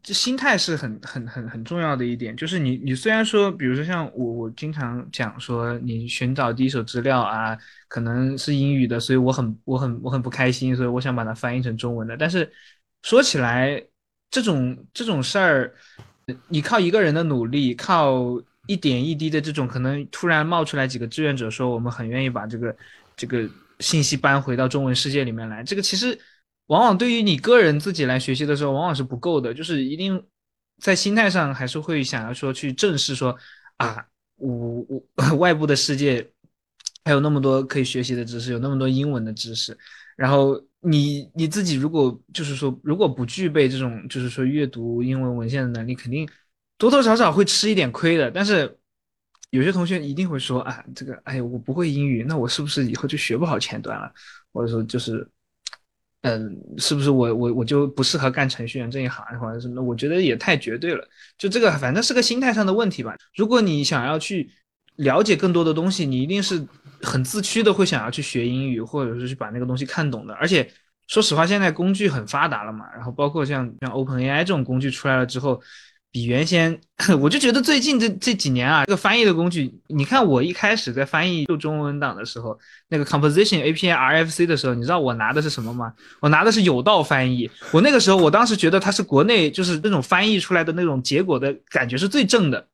[0.02, 2.36] 这心态是很很很很重要的一点。
[2.36, 12.17] 就是你你虽然说，比如说像我我经常讲说，你寻找第一手资料啊，可能是英语的，所以我很我很我很不开心，所以我想把它翻译成中文的。
[12.17, 12.52] 但是
[13.02, 13.84] 说起来，
[14.32, 15.74] 这种这种事儿，
[16.48, 22.76] 你靠一个人的努力，靠一点一滴的这种，可能突然冒出来几个志愿者说，我们很愿意把这个
[23.15, 23.50] 这个。
[23.80, 26.17] 信息搬回到中文世界里面来，这个其实
[26.67, 29.54] 往往对于你个人自己来学习的时候，往往是不够的。
[29.54, 30.23] 就是一定
[30.80, 33.36] 在心态上还是会想要说去正视说
[33.78, 36.32] 啊，我我 外部的世界
[37.06, 39.78] 还有那么多可以学习的知识，有那么多英文的知识。
[40.15, 46.28] 然后你你自己如果就是说如果不具备这种就是说阅读英文文献的能力，肯定
[46.78, 48.30] 多多少少会吃一点亏的。
[48.32, 48.78] 但是。
[49.54, 54.12] 有些同学一定会说啊，这个哎，我不会英语，那我是不是以后就学不好前端了？
[54.52, 55.30] 或者说就是，
[56.24, 59.82] 嗯，是不是我我我就不适合干程序员这一行，或者什么？
[59.82, 61.08] 我觉得也太绝对了。
[61.38, 63.16] 就这个，反正是个心态上的问题吧。
[63.36, 64.50] 如果你想要去
[64.96, 66.66] 了解更多的东西，你一定是
[67.02, 70.34] 很自驱的会想要去学英语，或者是去把那个东西看懂的。
[70.36, 70.68] 而且
[71.08, 75.62] 说实话，现在工具很发达了嘛，然后包括像像 OpenAI 这种工具出来了之后。
[76.13, 76.80] 比原先，
[77.19, 82.56] 我就觉得最近这这几年啊，这个翻译的工具，你看我一开始在翻译就中文档的时候，
[82.89, 85.91] 那个 Composition API RFC 的时候，你知道我拿的是什么吗？
[86.21, 87.49] 我拿的是有道翻译。
[87.71, 92.67] 我那个时候，我当时觉得它是国内就是那种翻译出来的那种结果的感觉是最正的，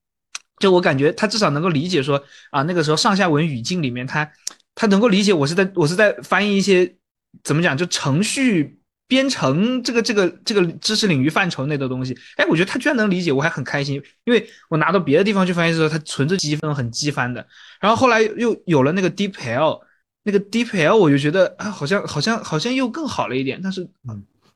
[0.60, 2.22] 就我感觉它至少能够理解说
[2.52, 4.30] 啊，那个时候上下文语境里面，它
[4.76, 6.94] 它能够理解我是在我是在翻译一些
[7.42, 8.79] 怎么讲就程序。
[9.10, 17.46] 编程这个这个这个知识领域范畴内的东西，哎，我觉得他居然能理解，我还很开心，因为我拿到别的地方去翻译的时候，他存着积分很积翻的。
[17.82, 19.82] 然后后来又有了那个 DeepL，
[20.22, 23.60] 那个 DeepL 我就觉得啊，好像好像好像又更好了一点。
[23.64, 23.90] 但是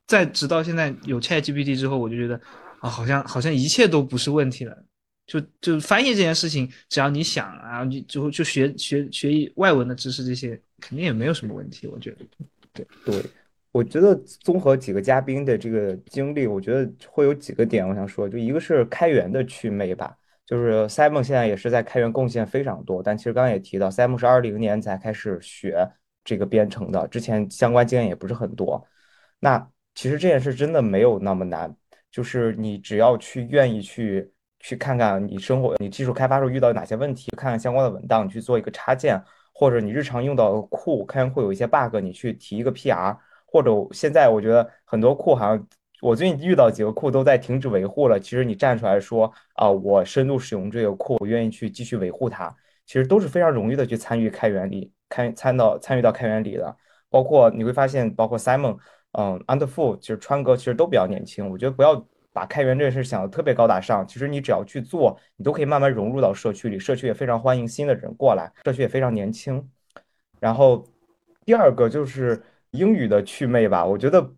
[0.05, 2.39] 在直到现在有 ChatGPT 之后，我就觉得
[2.79, 4.77] 啊，好像好像一切都不是问题了。
[5.25, 11.87] 就就翻译这件事情，只要你想啊，你就就学学学一外文的知识，这些肯定也没有什么问题。
[11.87, 12.17] 我觉得，
[12.71, 13.25] 对对。
[13.73, 25.89] 我觉得综合几个嘉宾的这个经历，我觉得会有几个点我想说，就一个是开源的趣味吧，就是 Simon 现在也是在开源贡献非常多，但其实刚刚也提到，Simon 是二零年才开始学
[26.23, 28.85] 这个编程的，之前相关经验也不是很多。
[29.39, 31.75] 那其实这件事真的没有那么难，
[32.11, 39.19] 就是你只要去愿意去去看看你生活、你技术开发时候遇到哪些问题，看看相关的文档，你去做一个插件，
[39.51, 43.17] 或者你日常用到的库，看会有一些 bug，你去提一个 PR。
[43.53, 45.67] 或者现在我觉得很多库好像，
[46.01, 48.19] 我最近遇到几个库都在停止维护了。
[48.19, 52.51] 其实你站出来说啊，我深度使用这个库，我愿意去继续维护它，
[52.87, 56.75] 其实都是非常容易的去参与开源里，开参到参与到开源里的。
[57.11, 58.75] 包括你会发现，包括 Simon，
[59.11, 61.47] 嗯，Underful，其实川哥其实都比较年轻。
[61.47, 69.63] 我觉得不要把开源这件事想的特别高大上，其实你只要去做，你都可以慢慢融入到社区里，社区也非常欢迎新的人过来，社区也非常年轻。
[70.39, 70.83] 然后
[71.45, 72.41] 第二个就是。
[72.73, 74.33] 英语的趣味吧，我觉得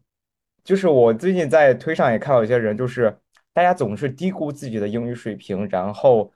[0.63, 3.15] 就是我最近在推上也看到一些人，就是
[3.53, 6.31] 大家总是低估自己的英语水平，然后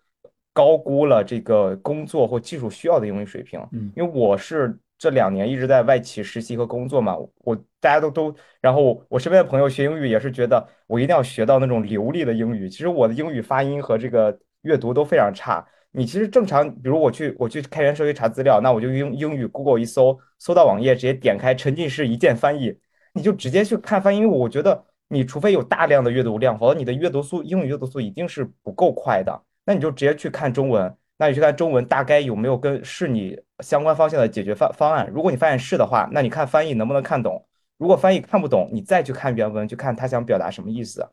[0.54, 3.60] 高估了这个工作或技术需要的英语水平。
[3.74, 12.70] 嗯，因为我是这两年一直在外企实习和工作嘛，我大家都都，然后我身边的朋友学英语也是觉得我一定要学到那种流利的英语。
[12.70, 15.68] 其实我的英语发音和这个阅读都非常差。
[15.92, 22.78] 你其实正常，比如我去我去开源社区查资料，那我就用英语 Google 一搜，搜到网页直接点开沉浸式一键翻译，
[23.14, 24.20] 你就直接去看翻译。
[24.20, 29.42] 因为我觉得你除非有大量的阅读量，否则你的阅读速英语阅读速一定是不够快的。
[29.66, 35.10] 那你就直接去看中文，那你去看中文大概有没有跟是你相关方向的解决方方案。
[35.12, 37.44] 如果你发现是的话，那你看翻译能不能看懂？
[37.80, 41.04] 如果翻译看不懂，你再去看原文，去看他想表达什么意思。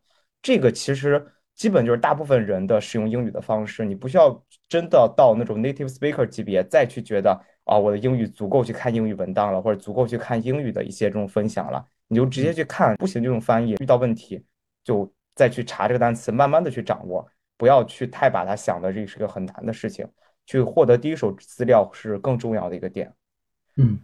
[0.43, 1.27] 这个其实。
[1.57, 7.33] 基本就是大部分人的使用英语的方式，你不需要真的到那种 native speaker 级别再去觉得
[7.65, 14.45] 啊，我的英语足够去看英语文档了，或者足够去看英语的一些这种分享了，你就直接去看，不行就用翻译，遇到问题
[14.85, 20.07] 就再去查这个单词，慢慢的去掌握，不要去太把它想的这是个很难的事情，
[20.45, 23.11] 去获得第一手资料是更重要的一个点。
[23.77, 23.99] 嗯。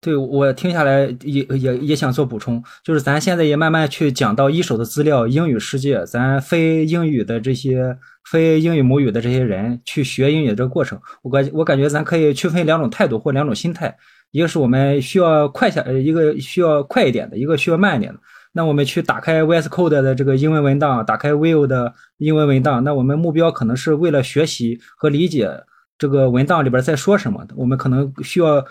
[0.00, 7.98] 对我听下来也也也想做补充，就是咱现在也慢慢去讲到一手的资料，英语世界，咱非英语的这些
[8.30, 13.96] 非英语母语的这些人去学英语的这个过程，我感我感觉咱可以区分两种态度或两种心态。
[14.30, 18.20] 一个是我们需要快下，一个需要快一点的，一个需要慢一点的。
[18.52, 25.50] 那我们去打开 VS Code 的这个英文文档，打开 Vue 的英文文档，那我们目标可能是为了学习和理解
[25.96, 27.46] 这个文档里边在说什么。
[27.56, 28.64] 我们可能需要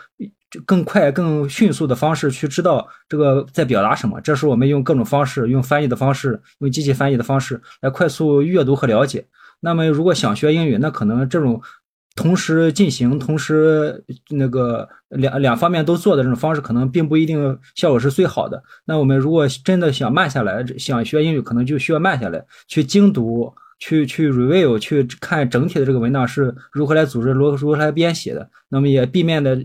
[0.50, 4.20] 就更快、更迅速的方式去知道这个在表达什么。
[4.22, 9.26] 这是我们用各种方式，用翻译的方式，用机器翻译的方式来快速阅读和了解。
[9.60, 11.62] 那么，如果想学英语，那可能这种。
[12.16, 18.64] 同时进行，同时那个两两方面都做的这种方式，可能并不一定效果是最好的。
[18.86, 28.50] 那我们如果真的想慢下来，想学英语，可能就需要慢下来，去精读，去去 review，去看整体的这个文档是如何来组织，如何如何来编写的。
[28.68, 29.56] 那么也避免的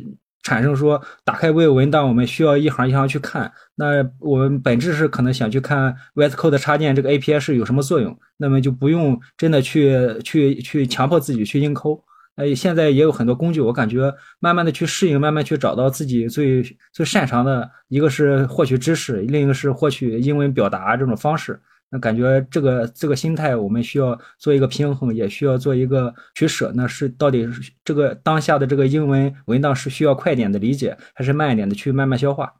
[0.42, 3.50] 产生说，打开 Vue 文档，我们需要一行一行去看。
[3.76, 12.02] 那我们本质是可能想去看 VS Code 插件这个 API 是有什么作用，那么就不用真的去去去强迫自己去硬抠。
[12.35, 21.61] 呃，现在也有很多工具，我感觉慢慢的去适应，慢慢去找到自己最最擅长的，一个是获取知识，另一个是获取英文表达这种方式。
[21.92, 26.72] 那感觉这个这个心态，我们需要做一个平衡，也需要做一个取舍。
[26.74, 32.55] 那是到底是这个当下的这个英文文档是需要快点的理解，还是慢一点的去慢慢消化？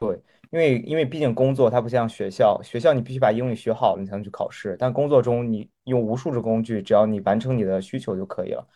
[0.00, 0.20] 对。
[0.52, 4.76] 因为因为毕竟工作它不像学校，学校你必须把英语学好了，你才能去考试。
[4.80, 8.66] 但工作中你用无数的工具，只要你完成你的需求就可以了。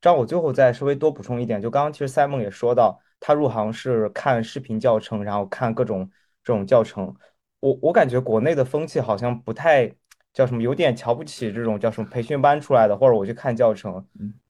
[0.00, 6.10] 这样我最后再稍微多补充一点，就刚刚其实 Simon 也说到，他入行是看视频教程，然后看各种
[6.42, 7.14] 这种教程。
[7.60, 9.90] 我我感觉国内的风气好像不太
[10.32, 14.04] 叫什么，有点瞧不起这种叫什么培训班出来的，或者我去看教程。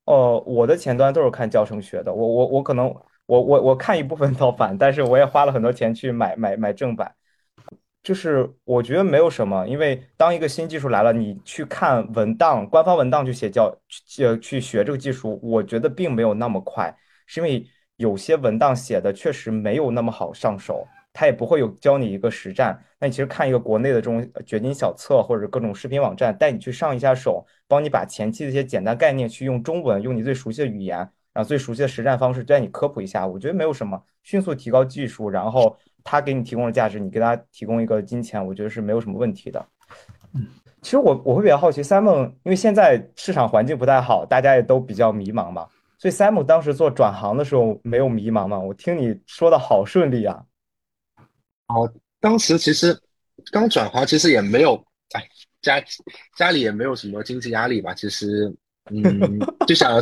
[0.07, 2.95] 哦，我的前端都是看教程学的，我我我可能。
[3.27, 7.15] 我我我看一部分 盗版，但是我也花了很多钱去买买买正版。
[8.03, 16.93] 就是我觉得没有什么，因为当一个新技术来了，你去看文档，官方文档去写教，去，去学这个技术，我觉得并没有那么快，
[17.25, 17.65] 是因为
[17.99, 22.79] 有些文档写的确实没有那么好上手，他也不会有教你一个实战。
[22.99, 30.99] 那你其实看一个国内的这种掘金小册或者各种视频网站，带你去上一下手，帮你把前期的一些简单概念去用中文，用你最熟悉的语言。
[31.33, 39.65] 然后最熟悉的实战方式，带你科普一下，我觉得没有什么，迅速提高技术，然后他给你提供的价值，你给他提供一个金钱，我觉得是没有什么问题的。
[40.35, 40.45] 嗯，
[40.83, 45.69] 其实我我会比较好奇，Simon，因为现在市场环境不太好，大家也都比较迷茫嘛，
[45.99, 48.59] 所以 Simon 当时做转行的时候没有迷茫吗？
[48.59, 50.43] 我听你说的好顺利啊。
[51.75, 52.97] 哦，当时其实
[53.51, 54.75] 刚转行，其实也没有，
[55.13, 55.23] 哎，
[55.63, 55.83] 家
[56.37, 58.53] 家里也没有什么经济压力吧，其实。
[58.93, 59.93] 嗯，就想，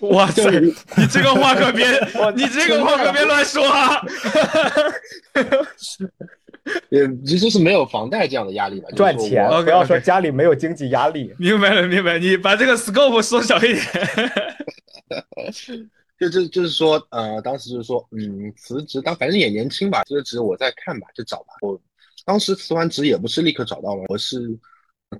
[0.00, 0.48] 哇塞，
[0.96, 1.86] 你这个话可别，
[2.34, 4.00] 你这个话可别乱说啊！
[6.88, 11.34] 也其实是没有房贷这样的压力吧，赚钱，不要说家里没有经济压力。
[11.36, 13.82] 明白了，明白，你把这个 scope 缩小一点。
[16.28, 21.54] 就就就是说，呃，当时就是说，嗯，辞职，当反正也年轻吧，辞职我再看吧，就找吧。
[21.60, 21.80] 我
[22.24, 24.58] 当时辞完职也不是立刻找到了，我是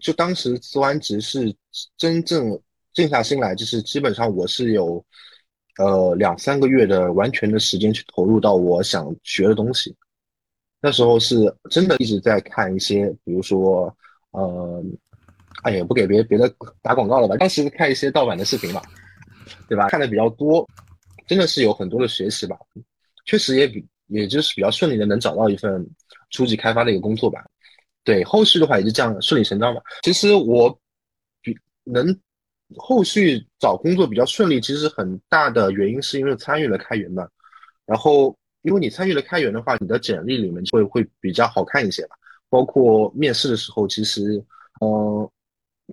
[0.01, 1.55] 就当时辞完职是
[1.97, 2.61] 真正。
[2.95, 5.03] 静下心来，就是基本上我是有，
[5.79, 9.97] 呃两三个月的完全的时间去投入到我想学的东西。
[10.79, 11.37] 那时候是
[11.71, 13.97] 真的一直在看一些，比如说，
[14.33, 14.85] 呃，
[15.63, 17.35] 哎呀，不给别别的打广告了吧？
[17.39, 18.83] 当时看一些盗版的视频嘛，
[19.67, 19.89] 对吧？
[19.89, 20.69] 看的比较多，
[21.33, 22.57] 真的是有很多的学习吧。
[23.25, 25.85] 确实也比，也就是比较顺利的能找到一份
[26.31, 27.45] 初级开发的一个工作吧。
[28.05, 29.81] 对，后续的话也是这样顺理成章吧。
[30.03, 30.71] 其实我
[31.43, 32.19] 比能。
[32.79, 37.29] 后续找工作比较顺利，其实很大的原因是因为参与了开源嘛。
[37.85, 42.17] 然后，因为你参与了开源的话，你的简历里面会会比较好看一些吧。
[42.49, 44.43] 包括面试的时候，其实，
[44.81, 45.31] 嗯，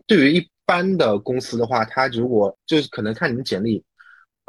[0.07, 3.83] 对于一般的公司的话，他如果就是可能看你的简历，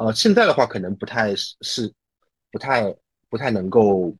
[0.03, 1.91] 呃，现在的话可能不太是，
[2.51, 2.93] 不太
[3.29, 4.15] 不太能够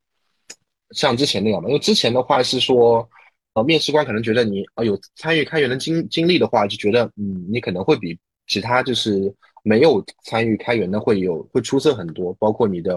[0.91, 1.67] 像之前那样嘛。
[1.69, 3.07] 因为之前的话是说。
[3.53, 8.17] 呃，面试官可能觉得你啊有参与开源的经经历的话，就觉得嗯，你可能会比
[8.47, 12.95] 其他就是没有参与开源的会有会出色很多，包括你的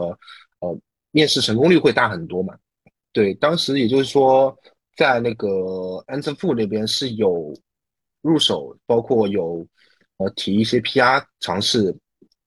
[0.61, 0.81] 呃
[1.11, 2.55] 面试成功率会大很多嘛。
[3.13, 4.57] 对，当时也就是说，
[4.97, 5.49] 在那个
[6.07, 7.53] Answerful 那边是有
[8.23, 9.67] 入手，包括有
[10.19, 11.93] 呃提一些 PR 尝试。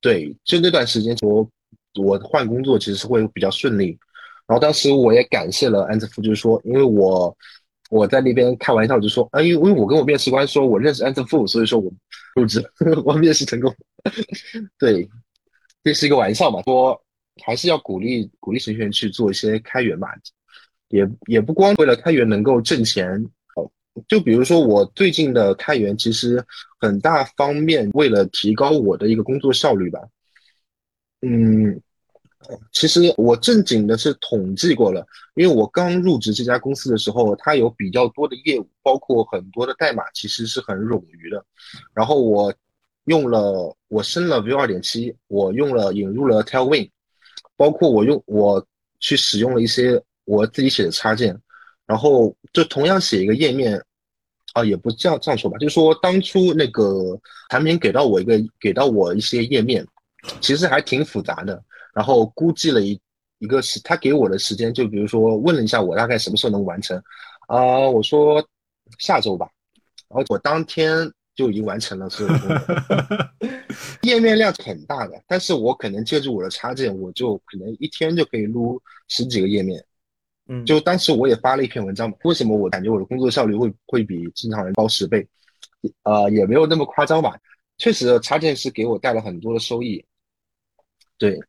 [0.02, 1.50] 对，就那段时间我
[2.02, 3.98] 我换工作其实是会比较顺利。
[4.48, 7.36] 然后当时我也感谢了 Answerful，就是说因为我。
[7.90, 11.90] 我在那边开玩笑就说，啊，因为因为我跟我面试官说我认识 Answerful，所以说我
[12.36, 12.62] 入职，
[13.06, 13.74] 我面试成功。
[14.78, 15.08] 对，
[15.86, 17.02] 这是一个玩笑嘛，说
[17.46, 20.10] 还是要鼓励鼓励程序员去做一些开源嘛，
[20.90, 23.26] 也也不光为了开源能够挣钱。
[24.08, 26.44] 就比如说我最近的开源，其实
[26.80, 30.00] 很大方面为了提高我的一个工作效率吧。
[31.22, 31.82] 嗯，
[32.72, 41.44] 其实我正经的是统计过了，因为我刚入职这家公司的时候，它有比较多的业务，包括很多的代码其实是很冗余的。
[41.94, 42.54] 然后我
[43.06, 46.92] 用了，我升了 Vue 二点七，我用了引入了 Tailwind，
[47.56, 48.64] 包括我用我
[49.00, 51.40] 去使用了一些我自己写的插件，
[51.88, 53.82] 然后就同样写一个页面，
[54.54, 57.20] 啊，也不这样这样说吧，就是说当初那个
[57.50, 59.88] 产品给到我一个给到我一些页面，
[60.42, 61.64] 其实还挺复杂的。
[61.94, 63.00] 然后估计了一
[63.40, 67.02] 一个时，他给我的时间，就比如说问了一下我大概什么时候能完成，
[67.48, 68.46] 啊，我说
[69.00, 69.50] 下周吧，
[70.10, 73.50] 然后我当天就已经完成了所有的工作，
[74.02, 79.84] 页面量很大的，但是我可能借助我的插件，我就可能一天就可以撸十几个页面，
[80.48, 85.28] 嗯，就当时我也发了一篇文章，为什么我感觉我的工作效率会会比正常人高十倍，
[86.04, 87.38] 呃，也没有那么夸张吧，
[87.78, 90.04] 确实插件是给我带了很多的收益，
[91.18, 91.40] 对。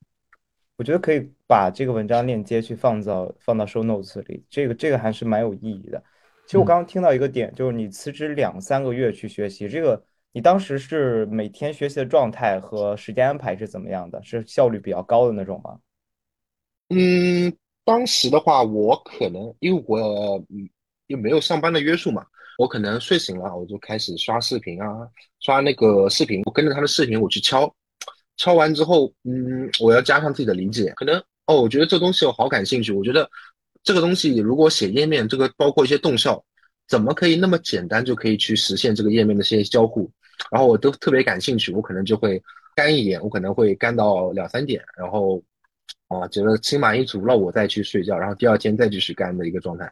[0.76, 6.00] 我觉得可以把这个文章链接去放到放到 show notes 里，这个这个还是蛮有意义的。
[6.46, 14.22] 其实我刚刚听到一个点，就是你辞职两三个月去学习，这个你当时是每天学习的状态和时间安排是怎么样的？
[14.22, 15.80] 是效率比较高的那种吗？
[16.90, 17.52] 嗯，
[17.88, 20.44] 当时的话，我可能因为我
[21.06, 22.22] 又没有上班的约束嘛，
[22.58, 25.08] 我可能睡醒了我就开始刷视频啊，
[25.40, 27.74] 刷那个视频，我跟着他的视频我去敲。
[28.36, 32.92] 敲完之后，嗯，我要加上自己的理解，可能哦，我觉得这东西我好感兴趣。
[32.92, 33.26] 我觉得
[33.82, 36.44] 这个东西如果写页面，这个包括一些动效，
[36.86, 40.10] 怎么可以那么简单就可以去实现这个页面的一些交互？
[40.50, 42.40] 然后我都特别感兴趣，我可能就会
[42.76, 45.42] 干一点，我可能会干到两三点，然后
[46.08, 49.90] 啊，觉得心满意足了，我再去睡觉，然后第二天再继续干的一个状态。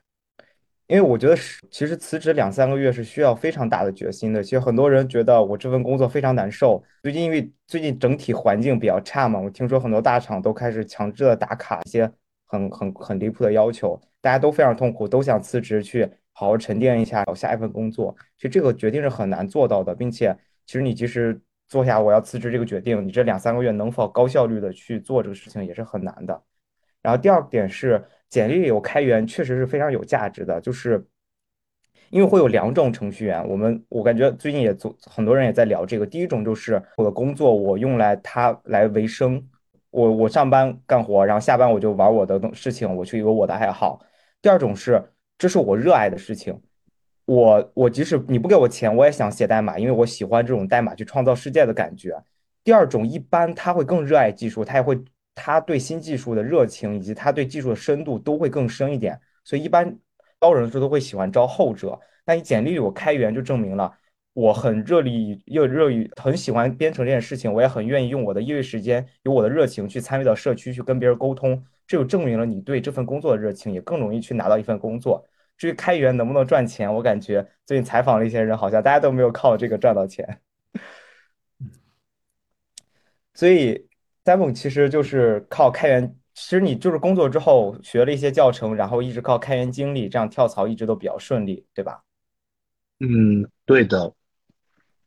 [0.87, 4.41] 因为我觉得是，其实辞职两三个月是需要非常大的决心的。
[4.41, 6.81] 其实很多人觉得我这份工作非常难受。
[7.03, 12.09] 最近因为最近整体环境比较差嘛，我听说很多大厂都开始强制的打卡一些
[12.45, 18.15] 很很很离谱的要求，大家都非常痛苦，都想辞职去好好沉淀一下，找下一份工作。
[18.37, 20.37] 其实这个决定是很难做到的，并且
[20.67, 21.37] 其实你即使
[21.69, 26.43] 做下我要辞职这个决定，你这两三个月能否高效率的去做这个事情也是很难的。
[27.03, 28.05] 然后第二点是。
[28.29, 31.07] 简历有开源确实是非常有价值的，就是
[32.11, 33.49] 因为会有两种程序员。
[33.49, 36.05] 我们我感觉最近也做很多人也在聊这个。
[36.05, 39.41] 第一种就是我的工作我用来它来维生，
[39.91, 44.05] 我我上班干活，然后下班我就玩我的东事情，我去有我的爱好。
[44.43, 45.01] 第二种是
[45.39, 46.61] 这是我热爱的事情，
[47.27, 52.15] 我我即使你不给我钱，我也想写代码，因为我喜欢这种代码去创造世界的感觉。
[52.65, 54.99] 第二种一般他会更热爱技术，他也会。
[55.39, 59.95] 他对新技术的热情以及他对技术的深度都会更深一点，所以一般
[60.41, 62.01] 招人的时候都会喜欢招后者。
[62.25, 63.93] 那你简历里我开源就证明了
[64.33, 75.23] 我很热力又热于很喜欢编程这件事情，我也很愿意用我的业余时间，有我的热情去参与到社区去跟别人沟通，这就证明了你对这份工作的热情，也更容易去拿到一份工作。
[75.57, 80.41] 至于开源能不能赚钱，我感觉最近采访了一些人，好像大家都没有靠这个赚到钱。
[83.35, 83.87] 所以。
[84.27, 92.03] Simon 其实就是靠开源，其实你就是工作之后学了一些教程，然后一直靠开源经历，这样跳槽一直都比较顺利，对吧？
[92.99, 94.13] 嗯，对的。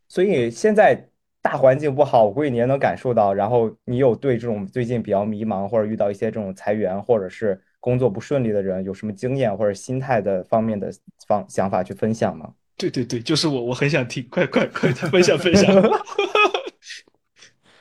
[0.08, 1.10] 所以现在
[1.42, 3.34] 大环境不好，我估计你也能感受到。
[3.34, 10.92] 然后你有对这种最近比较迷茫，或者遇到一些这种裁员，或者是工作不顺利的人，有什么经验或者心态的方面的
[11.28, 12.54] 方想法去分享吗？
[12.78, 15.68] 对对对，就是我，我很想听，快快快，分享分 享。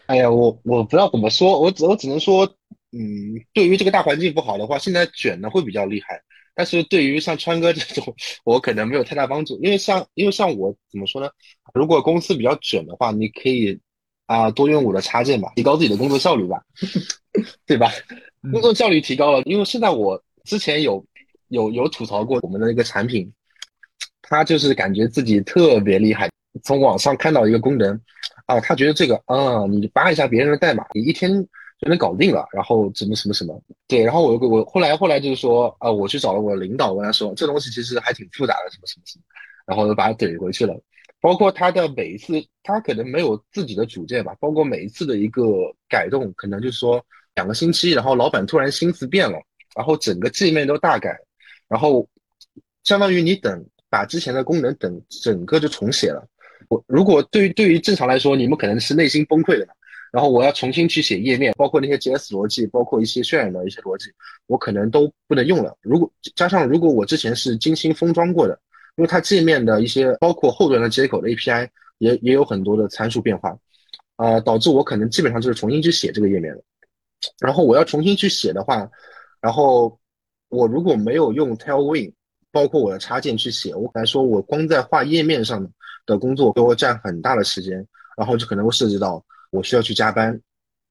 [0.06, 2.44] 哎呀，我我不知道怎么说，我只我只能说，
[2.92, 6.20] 嗯，对于这个大环境不好的话，现在卷的会比较厉害。
[6.54, 11.28] 但是对于像川哥这种，我可能没有太大帮助，因为像因为像我怎么说呢？
[11.74, 13.78] 如果公司比较卷的话，你可以
[14.26, 16.60] 啊多用我的插件吧，提高自己的工作效率吧，
[17.64, 17.92] 对吧？
[18.52, 21.04] 工作效率提高了，因为现在我之前有
[21.48, 23.32] 有有吐槽过我们的一个产品，
[24.22, 26.30] 他就是感觉自己特别厉害，
[26.62, 28.00] 从网上看到一个功能。
[28.46, 31.30] 啊，他觉得这个，啊，你扒一下别人的代码，你一天
[31.78, 39.24] 就能搞定了，然后怎么什么什么，对，然后我我后来后来就是说，啊，我去找了我领导，跟他说，这东西其实还挺复杂的，什么什么什么，
[39.66, 40.74] 然后就把他怼回去了。
[41.20, 45.44] 包括他的每一次，他可能没有自己的主见吧，包括每一次的一个
[45.86, 47.04] 改动，可能就是说
[47.38, 49.38] 两个星期，然后老板突然心思变了，
[49.76, 51.16] 然后整个界面都大改，
[51.68, 52.08] 然后
[52.82, 56.26] 相当于你等把之前的功能等整个就重写了。
[56.68, 59.68] 我如果对于对于正常来说，你们可能是内心崩溃的，
[60.10, 64.10] 然后我要重新去写页面，包括那些 JS 逻辑，包括一些渲染的一些逻辑，
[64.48, 65.76] 我可能都不能用了。
[65.80, 68.58] 如果加上如果我之前是精心封装过的，
[68.96, 71.68] 因为它界面的一些包括后端的接口的 API
[71.98, 73.56] 也也有很多的参数变化，
[74.16, 76.60] 呃，导致我可能基本上就是重新去写这个页面了。
[77.40, 78.88] 然后我要重新去写的话，
[79.40, 79.98] 然后
[80.48, 82.12] 我如果没有用 Tailwind，
[82.50, 85.68] 包括我的插件去写，我来说我光在画页面上
[86.06, 90.40] 的工作给我占很大的时间，然后就可能会涉及到我需要去加班。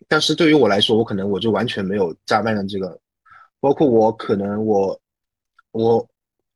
[0.07, 2.99] 但是对于我来说，我可能我就完全没有加班的这个，
[3.59, 4.99] 包括我可能我
[5.71, 6.07] 我，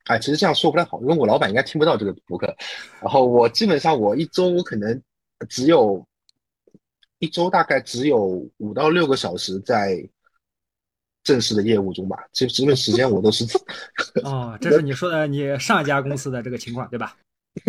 [0.05, 2.55] 哎，其实这样说不太好，因为我老板应该听不到这个博客。
[3.01, 5.01] 然后我基本上我一周我可能
[5.49, 6.05] 只有
[7.21, 10.03] 一周大概只有五到六个小时在
[11.23, 13.45] 正式的业务中吧，其实基本时间我都是
[14.23, 17.15] 哦，这是你说的你上一家公司的这个情况对吧？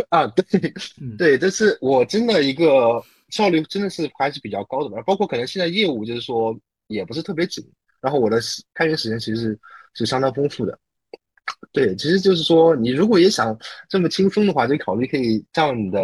[0.08, 7.62] 啊，对嗯对，这是我真的一个效率真的是还是比较高的吧，包括可能现在业务就是说也不是特别紧，
[8.00, 9.60] 然后我的时开源时间其实是
[9.92, 10.78] 是相当丰富的。
[11.72, 13.54] 对，其实就是说你如果也想
[13.88, 16.00] 这么轻松的话，就考虑可以让你的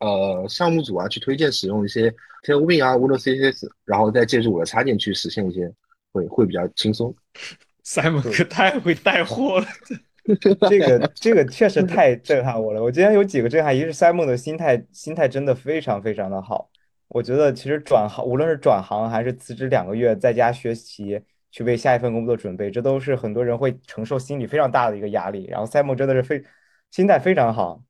[0.00, 2.10] 呃项目组啊去推荐使用一些
[2.44, 5.72] Tailwind 啊、Windows CSS，然后再借助我的插件去实现一些，
[6.12, 7.14] 会会比较轻松。
[7.84, 9.66] Simon 可太会带货了。
[10.68, 12.82] 这个这个确实太震撼我了。
[12.82, 16.68] 我今天有几个震撼，一是 Simon 的心态，心态真的非常非常的好。
[17.08, 21.18] 我觉得其实转行，无论是转行还是辞职两个月在家学习，
[21.50, 25.46] 去为下一份工作准备，这都是很多人会承受心理非常大的一个压力。
[25.46, 26.44] 然后 Simon 真的是非
[26.90, 27.82] 心态非常好，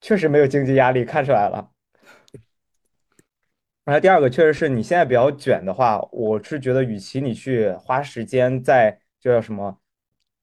[0.00, 1.70] 确实没有经济压力，看出来了。
[3.84, 9.80] 然后第二个确实是你现在比较卷的话，我是觉得与其你去花时间在就叫什么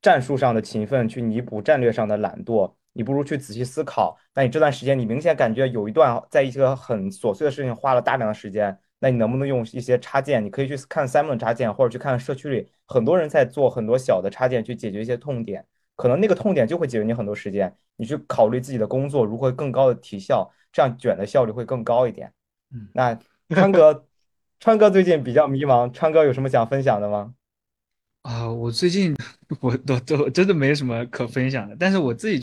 [0.01, 4.17] 战术上的勤奋去弥补战略上的懒惰，你不如去仔细思考。
[4.33, 10.43] 那你这段时间你明显感觉有一段在一些很琐碎的事情花了大量的时间，那你能不能用一些插件？
[10.43, 15.65] 你可以去看 Simon 插件，或者去看社区里很多人在做很多小的插件去解决一些痛点，
[15.97, 17.75] 可能那个痛点就会节约你很多时间。
[17.97, 22.31] 你去考虑自己的工作如何更高的提效，这样卷的效率会更高一点。
[22.71, 23.19] 嗯那
[23.49, 24.05] 川哥，
[24.59, 27.33] 川哥最近比较迷茫，川哥有什么想分享的吗？
[28.23, 29.15] 啊，我最近
[29.61, 32.41] 我都都真的没什么可分享的，但是我自己，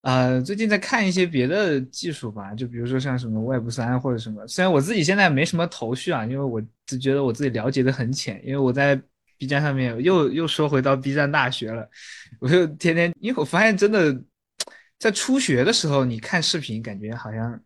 [0.00, 8.98] 呃，最近在看一些别的技术吧，就比如说像什么 Web 三或者什么，虽然我自己现在没什么头绪啊，因为我只觉得我自己了解的很浅，因为我在
[9.38, 11.88] B 站上面又又说回到 B 站大学了，
[12.40, 14.20] 我就天天，因为我发现真的
[14.98, 17.58] 在初学的时候，你看视频感觉好像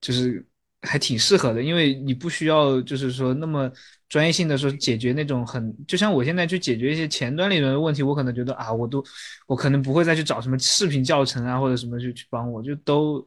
[0.00, 0.46] 就是
[0.82, 3.70] 还挺适合的，因为你不需要就是说那么
[4.08, 9.04] 专业性的说解决那种很，就像我现在去解决一些前端理论的问题，我可能觉得啊，我都
[9.48, 13.24] 我可能不会再去找什么视频教程啊或者什么去去帮我，就都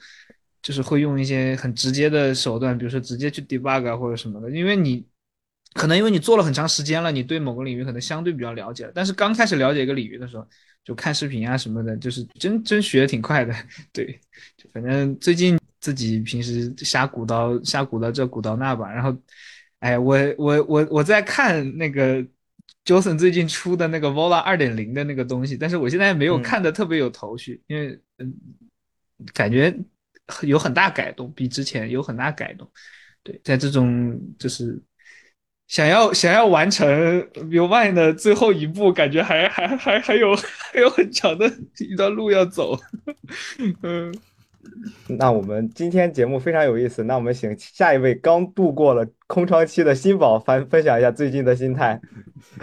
[0.62, 5.06] 就是会用一些很直接的手段，比如说直接去 debug 啊或者什么的，因为你
[5.74, 10.48] 可能因为你做了很长时间了，你对某个领域可能相对比较了解了，但是刚开始了解一个领域的时候，
[10.84, 13.54] 就看视频啊什么的，就是真真学的挺快的，
[13.94, 14.20] 对，
[14.58, 19.16] 就反正最近自己平时瞎鼓捣瞎鼓捣这鼓捣那吧，然后，
[19.80, 22.26] 哎，我我我我在看那个
[22.84, 28.34] Johnson 最近出的那个 Vola 二点零的那个东西，但是我现在没有嗯看的特别有头绪，因为嗯，
[29.34, 29.74] 感觉
[30.42, 32.70] 有很大改动，比之前有很大改动。
[33.22, 34.82] 对，在这种就是
[35.70, 42.76] 想要想要完成 One 的最后一步，感觉还还还还有还有很长的一段路要走。
[43.84, 44.12] 嗯，
[45.08, 52.02] 那我们今天节目非常有意思，那我们请下一位刚度过了空窗期的新宝分分享一下最近的心态。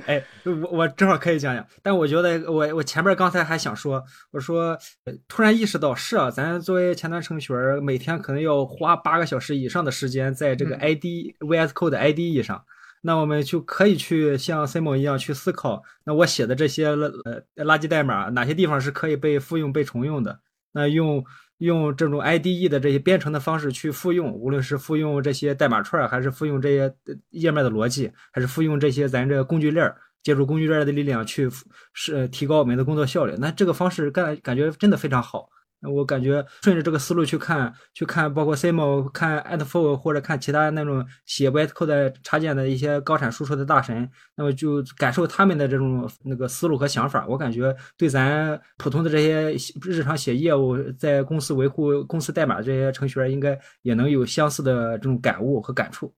[0.07, 4.03] 哎，我我正好可以讲讲，但我觉得我我前面刚才还想说，
[4.33, 11.05] 我说呃突然意识到是啊，咱作为前端程序员，每天可能要花八个小时以上的时间在这个嗯 ID、
[11.39, 12.65] VS Code 的 IDE 上，
[13.07, 20.41] 那我们就可以去像 Simon 一样去思考，那我写的这些呃垃圾代码哪些地方是可以被复用、被重用的？
[20.73, 21.25] 那用
[21.59, 26.93] 用这种 IDE 的这些编程的方式去复用，无论是复用这些代码串，还是复用这些
[27.31, 29.95] 页面的逻辑，还是复用这些咱这个工具链，
[30.25, 31.49] 借助工具链的力量去
[31.93, 33.37] 是提高我们的工作效率。
[33.39, 35.49] 那这个方式感感觉真的非常好。
[35.87, 47.25] 那我感觉顺着这个思路去看，去看包括 Simo、看 a t f o 或者看其他那种写 VS Code 插件的一些高产输出的大神，那么就感受他们的这种那个思路和想法。
[47.29, 56.13] 我感觉对咱普通的这些日常写业务，在公司维护公司代码这些程序员，应该也能有相似的这种感悟和感触。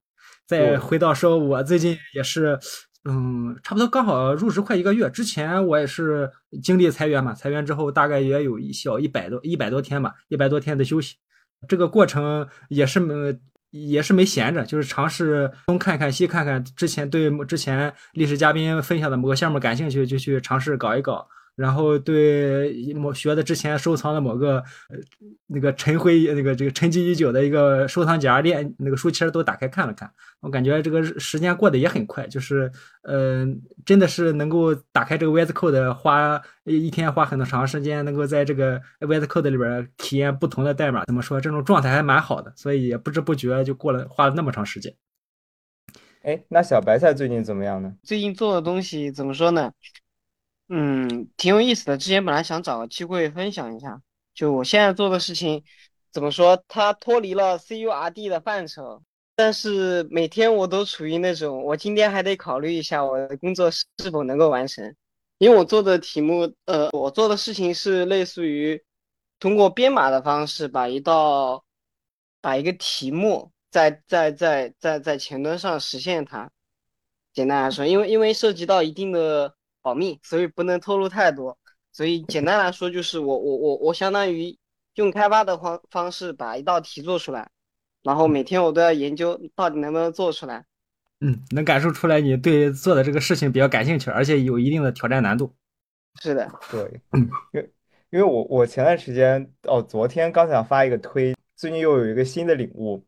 [0.47, 2.59] 再回到说，我最近也是，
[3.05, 5.09] 嗯，差不多刚好入职快一个月。
[5.09, 6.31] 之前我也是
[6.63, 11.17] 经历裁员嘛，裁员之后大概也有一小一百多一百多天吧，一百多天的休息。
[11.67, 13.39] 这个过程也是没
[13.71, 21.29] 也是没闲着，就是尝试东看看西看看，之前对之前历史嘉宾分享的某个项目感兴趣，就去尝试搞一搞。
[21.59, 24.97] 然后对某学的之前收藏的某个呃
[25.49, 32.71] 那个尘灰那个这个沉寂已久的一个收藏夹链那个书签都打开看了看，我感觉这个时间过得也很快，就是
[33.03, 44.95] 嗯、呃真的是能够打开这个 VS Code 花一天花很多长时间，能够在这个 VS Code 里边体验不同的代码，怎么说这种状态还蛮好的，所以也不知不觉就过了花了那么长时间。
[46.23, 47.95] 哎，那小白菜最近怎么样呢？
[48.03, 49.73] 最近做的东西怎么说呢？
[50.69, 51.97] 嗯，挺有意思的。
[51.97, 54.01] 之前本来想找个机会分享一下，
[54.35, 55.65] 就我现在做的事情，
[56.13, 56.63] 怎么说？
[56.69, 59.03] 它脱离了 CURD 的范畴，
[59.35, 64.95] 但是每天我都处于那种，我今天还得考虑一下我的工作是否能够完成，
[65.39, 68.83] 因为我做的题目，呃，我做的事情是类似于
[69.41, 71.65] 通过编码的方式把一道，
[72.43, 76.51] 把一个题目在在在在在前端上实现它。
[77.33, 79.55] 简单来说，因为因为涉及到一定的
[79.89, 81.57] 保密，所以不能透露太多。
[81.93, 84.55] 所以简单来说，就是我我我我相当于
[84.97, 87.49] 用开发的方方式把一道题做出来，
[88.03, 90.63] 然后每天我都要研究到底能不能做出来。
[91.21, 95.55] 嗯，能感受出来你对做的这个事情比较感兴趣，而且有一定的挑战难度。
[96.21, 97.01] 是的，对，
[97.53, 97.73] 因为
[98.11, 103.03] 因为我我前段时间哦，昨天刚想发一个推，最近又有一个新的领悟。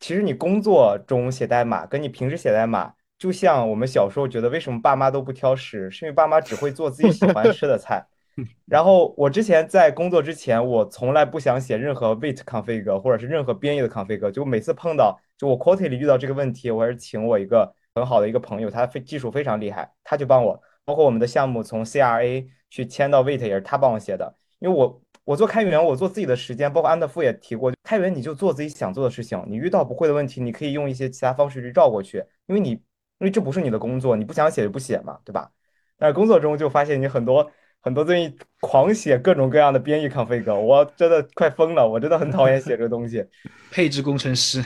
[0.00, 8.06] 其实你工作中写代码，跟你平时写代码，就像我们小时候觉得为什么爸妈都不挑食，是因为爸妈只会做自己喜欢吃的菜。
[8.68, 32.82] 然后我之前在工作之前，我从来不想写任何 wait config 或者是任何编译的 config，就每次碰到就我 quality 里遇到这个问题，我还是请我一个很好的一个朋友，他非技术非常厉害，他就帮我，包括我们的项目从 CRA 去迁到 wait 也是他帮我写的，因为我我做开源，我做自己的时间，包括安德夫也提过，开源你就做自己想做的事情，你遇到不会的问题，你可以用一些其他方式去绕过去，因为你
[33.18, 35.50] 因为这不是你的工作，你不想写就不写嘛，对吧？
[35.98, 37.50] 但是工作中就发现你很多。
[37.82, 43.24] 很多东西狂写各种各样的编译 config，我真的快疯了，我真的很讨厌写这个东西。
[43.70, 44.60] 配置工程师，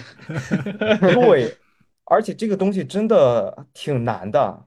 [0.98, 1.54] 对，
[2.04, 4.66] 而且这个东西真的挺难的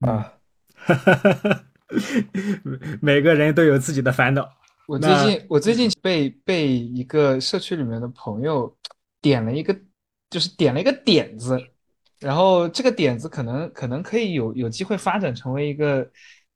[0.00, 0.34] 啊。
[3.00, 4.50] 每个人都有自己的烦恼。
[4.88, 8.76] 我最近我最近被被一个社区里面的朋友
[9.20, 9.72] 点了一个，
[10.28, 11.56] 就是点了一个点子，
[12.20, 16.08] 然后这个点子可能可能可以有有机会发展成为一个。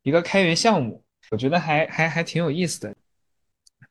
[0.04, 1.00] 一个开源项目，
[1.30, 2.92] 我觉得还还还挺有意思的，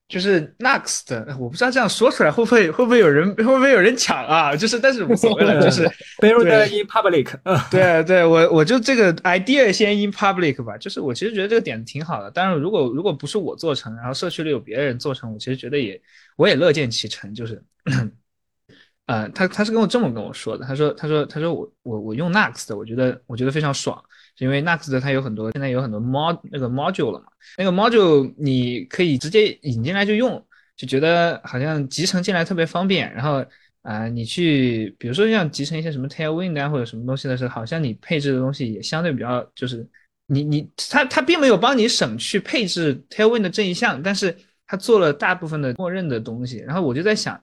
[0.10, 4.54] 就是 Next，我不知道这样说出来会不会会不会有人会不会有人抢啊？
[4.54, 7.34] 就是但是无所谓了，就 是 build in public。
[7.70, 10.78] 对对，我我就这个 idea 先 in public 吧。
[10.78, 15.98] 就是我其实觉得这个点子挺好的，但是如果如果不是我做成，然后社区里有别人做成，我其实觉得也
[16.36, 17.34] 我也乐见其成。
[17.34, 17.64] 就是，
[19.12, 24.02] 呃，他他是跟我这么跟我说的，他说他说他说我我我用 Next，我觉得我觉得非常爽。
[24.38, 27.26] 因为 Next 它有很多，现在有很多 mod 那个 module 了嘛，
[27.58, 30.44] 那个 module 你可以直接引进来就用，
[30.76, 33.14] 就觉得好像集成进来特别方便。
[33.14, 33.46] 然后
[33.84, 39.88] 啊，你去比如说像集成一些什么 Tailwind 啊或者什么东西的时候，好像你配置的东西也相对比较就是
[40.26, 44.36] 你你它它并没有帮你省去配置 Tailwind 这一项，但是
[44.66, 46.58] 它做了大部分的默认的东西。
[46.60, 47.40] 然后我就在想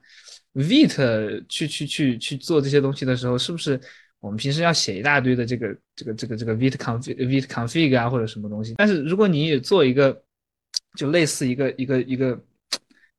[0.53, 3.79] ，Vite 去去去去做这些东西的时候，是不是？
[4.21, 10.21] 我们平时要写一大堆的这个这个这个这个 Vit config Vit config 啊或者什么东西，但是如果你也做一个，
[10.97, 12.37] 就类似一个一个一个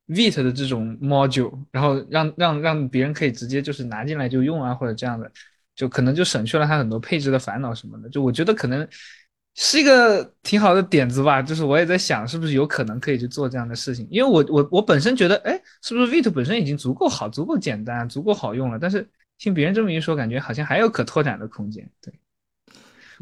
[0.09, 5.33] Vit 的这种 module，然后让让让别人可以直接就是拿进来就用啊或者这样的，
[5.75, 8.09] 就可能就省去了他很多配置的烦恼什么的。
[8.11, 8.87] 就我觉得可能
[9.61, 19.07] 是一个挺好的点子吧，就是我也在想是不是有可能可以去做这样的事情，因为我我我本身觉得，哎，是不是 vite 本身已经足够好、足够简单、足够好用了，但是。
[19.43, 21.83] 听别人这么一说，感觉好像还有可拓展的空间。
[22.03, 22.13] 对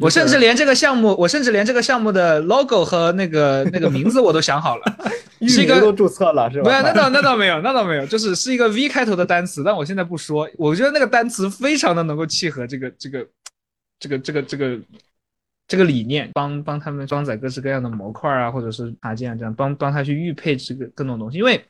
[0.01, 4.85] 我甚至连这个项目，我甚至连这个项目的 logo 和那个那个名字我都想好了，
[5.47, 6.65] 是一个都注册了是吧？
[6.65, 10.51] 不是，那倒那倒没有，那倒没有，就是是一个 V 开头的单词，但我现在不说。
[10.57, 13.25] 我觉得那个单词非常的能够契合这个这个
[14.01, 14.77] 这个这个这个
[15.69, 21.65] 这个理念，帮帮他们装载各式各样的模块啊，或者是插件啊，这样帮帮他去预配这个更多东西，因为。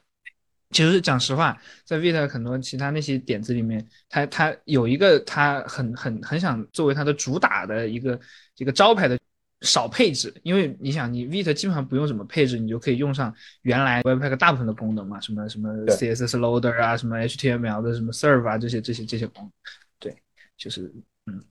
[0.70, 8.20] 其实讲实话，在 Vite 很多其他那些点子里面，它它有一个它很很很想作为它的主打的一个
[8.58, 9.18] 一个招牌的
[9.62, 19.50] 少配置，因为你想，你 Vite 基本上不用怎么配置，你就可以用上原来 Webpack 大部分的功能嘛，什么什么 CSS Loader 啊，什么 HTML 的什么 Serve 啊，这些这些这些功能，
[19.98, 20.14] 对，
[20.58, 20.92] 就是
[21.24, 21.42] 嗯，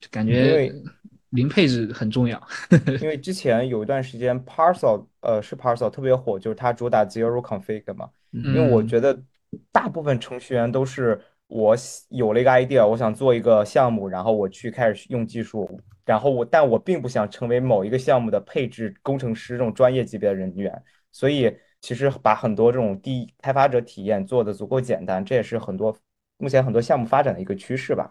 [0.00, 0.72] 就感觉
[1.32, 2.40] 零配置很重要。
[3.02, 8.08] 因为之前有一段时间 Parcel 呃是 Parcel 特别火，就是它主打 Zero Config 嘛。
[8.30, 9.22] 因为我觉得
[9.70, 11.76] 大部分程序员都是我
[12.08, 25.94] 有了一个 idea，我想做一个项目，然后我去开始用技术，然后我但我并不想成为某一个项目的配置工程师这种专业级别的人员，所以其实把很多这种低开发者体验做的足够简单，这也是很多
[26.38, 28.10] 目前很多项目发展的一个趋势吧。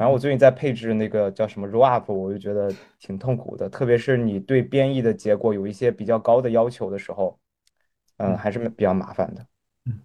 [0.00, 7.38] 反正我最近在配置那个叫什么 rollup，我就觉得挺痛苦的，特别是你对编译的结果有一些比较高的要求的时候，
[8.16, 9.46] 嗯，还是比较麻烦的。
[9.84, 10.00] 嗯。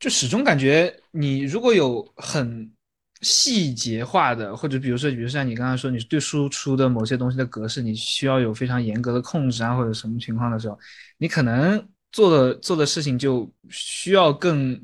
[0.00, 2.72] 就始终感觉你如果有很
[3.20, 10.78] 细节化的，或者比如说，比如像你刚刚说，你对输出的某些东西的格式，你需要有非常严格的控制啊，或者什么情况的时候，
[11.18, 14.80] 你可能做的做的事情就需要更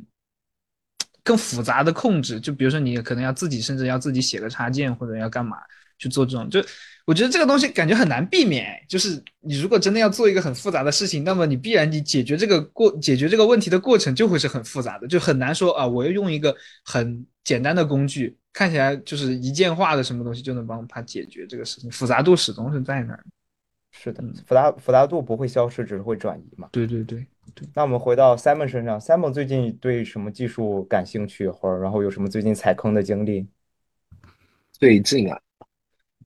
[1.22, 2.40] 更复杂的控制。
[2.40, 5.56] 就比如说，你可能要自己甚至要自己写个插件，或者要干嘛
[5.98, 6.62] 去做这种就。
[7.04, 16.54] 我觉得这个东西感觉很难避免，就是你如果真的要做一个很复杂的事情，那么你必然你解决这个过解决这个问题的过程就会是很复杂的，就很难说啊，我要用一个
[16.84, 23.24] 很简单的工具，看起来就是一键化的什么东西就能帮他解决这个事情，复杂度始终是在那儿。
[23.90, 26.68] 是的，复杂复杂度不会消失，只是会转移嘛。
[26.70, 27.26] 对对对对。
[27.74, 33.46] 那我们回到 Simon 身上，Simon 最近对什么技术感兴趣，或者然后有什么最近踩坑的经历？
[34.72, 35.40] 最近啊。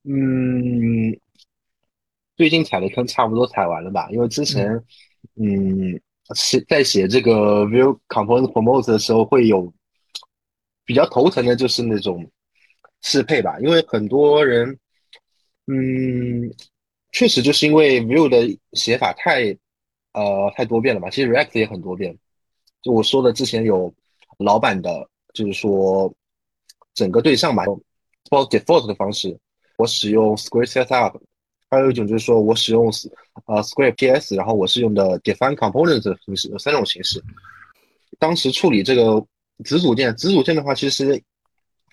[0.03, 1.19] 嗯，
[2.37, 4.09] 最近踩的坑差不多踩完了吧？
[4.09, 4.71] 因为之前，
[5.35, 5.99] 嗯，
[6.33, 9.73] 写在写这个 View Component Promote 的时候，会有
[10.85, 12.29] 比较头疼的，就是那种
[13.01, 13.59] 适配吧。
[13.59, 14.79] 因为很多人，
[15.65, 16.49] 嗯，
[17.11, 19.57] 确实就是因为 View 的写法太，
[20.17, 21.11] 呃，太多变了吧。
[21.11, 22.17] 其实 React 也很多变。
[22.81, 23.93] 就我说的，之前有
[24.39, 26.11] 老版的，就是说
[26.95, 27.63] 整个对象吧，
[28.31, 29.37] 包 default 的方式。
[29.77, 31.13] 我使用 Script Setup，
[31.69, 32.91] 还有一种就是说我使用
[33.45, 37.23] 呃 Script PS，然后我是用的 Define component 的形式，有三种形式。
[38.17, 39.23] 当时处理这个
[39.63, 41.21] 子组件，子组件的话，其实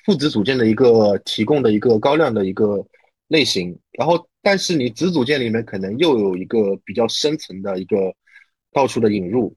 [0.04, 2.82] 父子组件的一个提供的一个高亮的一个
[3.28, 8.14] 类型，然后但是你子组件里面可能又有一个比较深层的一个
[8.72, 9.56] 到处的引入，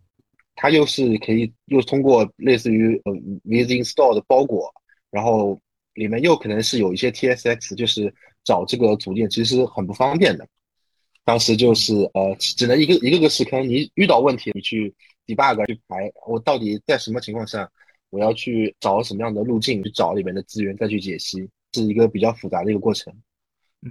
[0.56, 3.14] 它又是可以又通过类似于呃
[3.44, 4.74] with install 的包裹，
[5.12, 5.60] 然后。
[5.98, 8.14] 里面又可能是有一些 TSX，就是
[8.44, 10.48] 找这个组件其实很不方便的。
[11.24, 14.94] 当时就是呃，只能一个一个个试坑，你遇到问题你去
[15.26, 17.68] debug 去排，我到底在什么情况下
[18.12, 23.12] 我要去找什么样的路径去找里面的资源再去解析，是一个比较复杂的一个过程。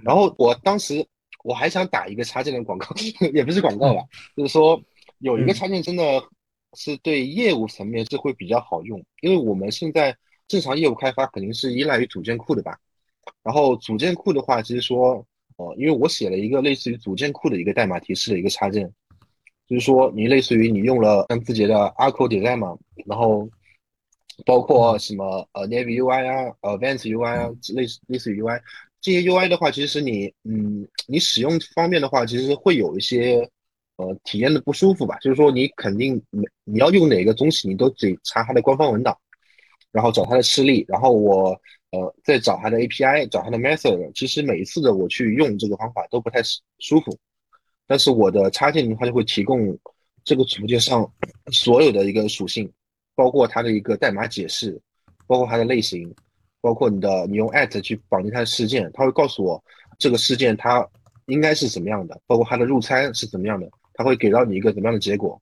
[0.03, 1.05] 然后我当时
[1.43, 2.87] 我还想打一个插件的广告，
[3.33, 4.03] 也不是广告吧，
[4.35, 4.81] 就是说
[5.19, 6.23] 有一个插件真的
[6.73, 10.15] 是对业务层面是会比较好用，因为我们现在。
[10.49, 12.79] 正常业务开发肯定是依赖于组件库的吧，
[13.43, 15.27] 然后组件库的话，其实说，
[15.57, 18.89] 呃，因为我写了一个类似于组件库的一个代码提示的一个插件，
[19.67, 23.49] 就是说你类似于你用了像字节的 Arco Design 嘛，然后
[24.45, 28.61] 包括什么呃 Navy UI 啊、Advanced UI 啊，类似类似于 UI
[29.07, 33.49] 这些 UI 的话，其实你嗯，你使用方面的话，其实会有一些
[33.95, 39.17] 呃体验的不舒服吧，就是说你肯定你你要用哪个东西，你都得查它的官方文档。
[39.93, 41.57] 然后找它的示例，然后我
[41.91, 44.11] 呃再找它的 API，找它的 method。
[44.13, 46.43] 其实每一次的我去用这个方法都不太
[46.77, 47.17] 舒服，
[47.87, 49.75] 但是我的插件的话就会提供
[50.25, 51.09] 这个组件上
[51.53, 52.69] 所有的一个属性，
[53.15, 54.79] 包括它的一个代码解释，
[55.25, 56.13] 包括它的类型，
[56.61, 59.63] 包括你的你用 at 去绑定它的事件，它会告诉我
[59.97, 60.87] 这个事件它
[61.27, 65.39] 应该是怎么样的，包括它的入参是怎么样的，它会给到你一个怎么样的结果。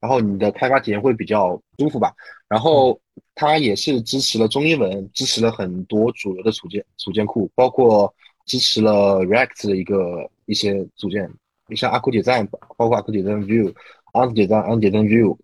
[0.00, 2.14] 然后你的开发体验会比较舒服吧。
[2.48, 2.98] 然后
[3.34, 8.12] 它也是支持了中英文，支持了很多主流的组件组件库，包括
[8.46, 11.30] 支持了 React 的一个一些组件，
[11.68, 13.68] 你像 Arc Design，包括 Arc Design View、
[14.14, 15.36] On Design、On Design View，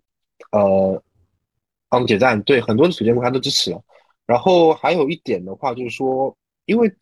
[0.51, 1.03] 呃
[1.91, 3.79] ，On Design 对很多的组件库它都支持了。
[4.27, 6.93] 然后还有一点的话就是说，因为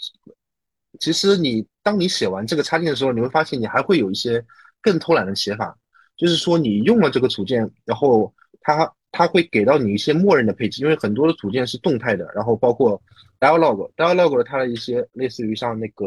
[0.99, 4.41] 其实你当你写完这个插件的时候，你会发现你还会有一些
[4.82, 5.78] 更偷懒的写法。
[6.17, 13.01] 就是说，你用了这个组件，然后它它会给到你一些默认的配置，因为很多的组件是动态的，然后包括
[13.38, 16.05] dialog，dialog 它的一些类似于像那个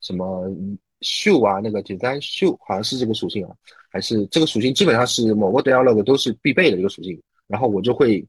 [0.00, 0.48] 什么
[1.00, 3.52] show 啊，那个 design show 好像是这个属性啊，
[3.90, 8.24] 还是这个属性基本上是某个 dialog 都是必备的一个属性，然后我就会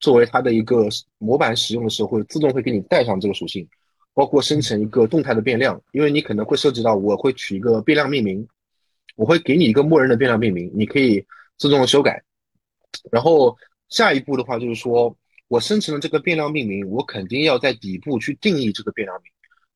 [0.00, 0.88] 作为它的一个
[1.18, 3.68] 模板使用的时候，会自动会给你带上这个属性，
[4.14, 8.46] 包括生成一个动态的变量，因为你可能会涉及到我会取一个变量命名。
[9.16, 11.22] 我会给你一个默认的变量命名，你可以
[11.58, 12.22] 自动的修改。
[13.12, 13.54] 然后
[13.90, 15.14] 下一步的话就是说，
[15.48, 19.30] 我生成了这个变量命名，我肯定要在底部去定义这个变量名。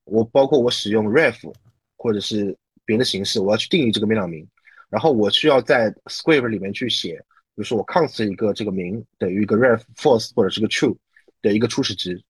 [0.04, 1.52] 我包括我使用 ref
[1.96, 2.56] 或者是
[2.86, 4.46] 别的形式，我要去定义这个变量名。
[4.88, 7.22] 然后我需要在 script 里面去写，
[7.54, 10.96] 比如说我 const 一个这个名等于一个 ref false 或者是个 true
[11.40, 12.22] 的一个初始值。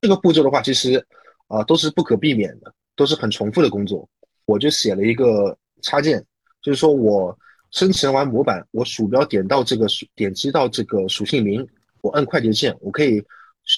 [0.00, 1.04] 这个步骤的话，其实
[1.48, 4.08] 啊、都是不可避免的，都是很重复的工作。
[4.46, 6.24] 我就写了一个插件，
[6.62, 7.36] 就是说我
[7.70, 11.66] 生成完模板，我鼠标点到这个属点击到这个属性名，
[12.00, 13.22] 我按快捷键，我可以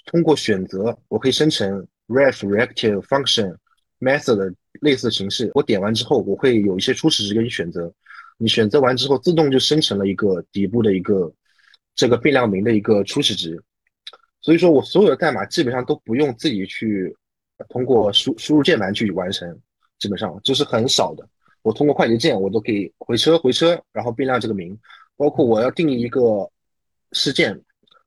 [0.06, 3.56] 通过选择，我可以生成 ref、reactive、function、
[4.00, 5.50] method 的类似的形式。
[5.54, 7.92] 我点完之后，我会有一些初始值给你选择，
[8.36, 11.32] 你选择完之后，自动就生成了一个底部的一个
[11.94, 13.62] 这个变量名的一个初始值。
[14.40, 17.16] 所以说我所有的代码基本上都不用自己去
[17.68, 19.58] 通过输输入键盘去完成，
[19.98, 21.26] 基本上就是很少的。
[21.62, 24.78] 我通过快捷键，我都可以回车回车，然后变量这个名，
[25.16, 26.50] 包括我要定义一个
[27.12, 27.58] 事件，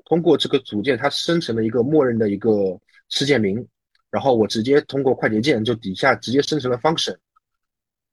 [0.06, 3.68] 通过这个组件它生成了一个默认的一个事件名，
[4.12, 7.16] 然后我直接通过快捷键就底下直接生成了 function，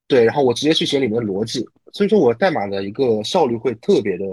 [0.06, 4.24] 对，然后我直接去写里面的逻辑，所以说我代码的一个效率会特别的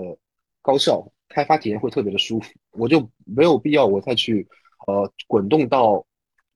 [0.62, 4.48] 高效，开发体验会特别的舒服，我就没有必要我再去
[4.88, 6.06] 呃滚动到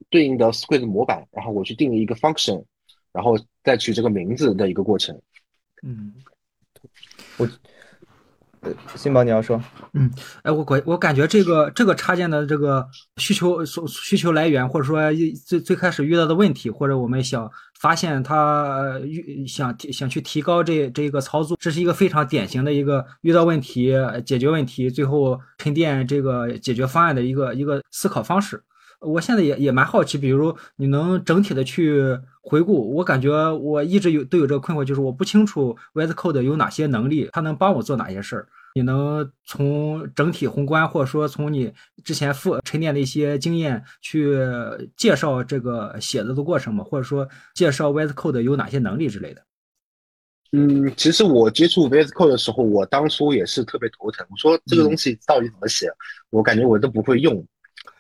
[0.09, 2.63] 对应的 script 模板，然后我去定义一个 function，
[3.13, 5.19] 然后再取这个名字的一个过程。
[5.81, 6.13] 嗯。
[8.95, 9.61] 辛宝你要说，
[9.93, 10.11] 嗯
[10.43, 12.87] 哎，我感我感觉这个这个插件的这个
[13.17, 14.99] 需求所需求来源，或者说
[15.45, 17.49] 最最开始遇到的问题，或者我们想
[17.79, 23.93] 发现它呃遇想提想去提高这这一个操作，这是一个非常典型的一个遇到问题
[24.25, 28.61] 解决问题，最后沉淀这个解决方案的一个一个思考方式。
[29.01, 32.17] 我现在也也蛮好奇，比如你能整体的去
[32.47, 38.47] 回顾，我感觉我一直有都有这个困惑，就是我不清楚 VS Code 有哪些能力，它能帮我做哪些事儿。
[38.75, 41.73] 你能从整体宏观，或者说从你
[42.03, 44.37] 之前复沉淀的一些经验去
[44.95, 46.83] 介绍这个写作的过程吗？
[46.83, 49.41] 或者说介绍 VS Code 有哪些能力之类的？
[50.51, 54.25] 嗯，其实我接触 VS Code 的时候，我当初也是特别头疼。
[54.29, 55.89] 我说这个东西到底怎么写，
[56.29, 57.43] 我感觉我都不会用。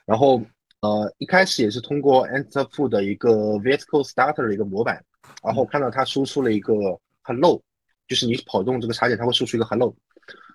[0.05, 0.39] 然后
[0.85, 5.03] 呃，一开始也是通过 AnswerFood 的一个 VS Code Starter 的一个模板，
[5.43, 6.73] 然后看到它输出了一个
[7.23, 7.59] Hello，
[8.07, 9.95] 就是你跑动这个插件，它会输出一个 Hello。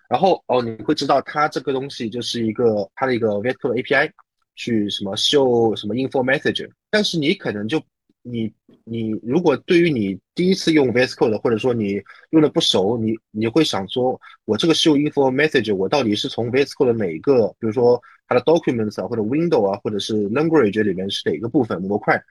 [0.08, 4.12] 然后哦，你会知道它这个东西就是一个它的一个 VS Code API，
[4.54, 7.82] 去什么 show 什么 info message，但是你可能就
[8.22, 8.52] 你
[8.84, 12.00] 你如果对于你第一次用 VS Code 或者说你
[12.30, 18.00] 用的不熟，你你会想说，我这个 show info message 我到底是从 VS Code 的哪一个，比如说
[18.30, 22.22] 它的 documents 啊或者 window 啊或者是 language 里面是哪个部分模块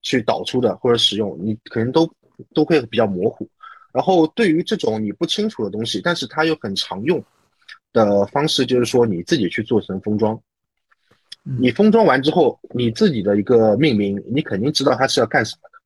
[0.00, 2.10] 去导出的或者使用，你可能都
[2.54, 3.46] 都会比较模糊。
[3.92, 7.22] 然后对于这种你不清楚的东西，但是它又很常用
[7.92, 10.40] 的方式，就是说你自己去做成封装。
[11.42, 15.78] 你封装完之后，你自己的一个命名，你肯定知道它是要干什么的。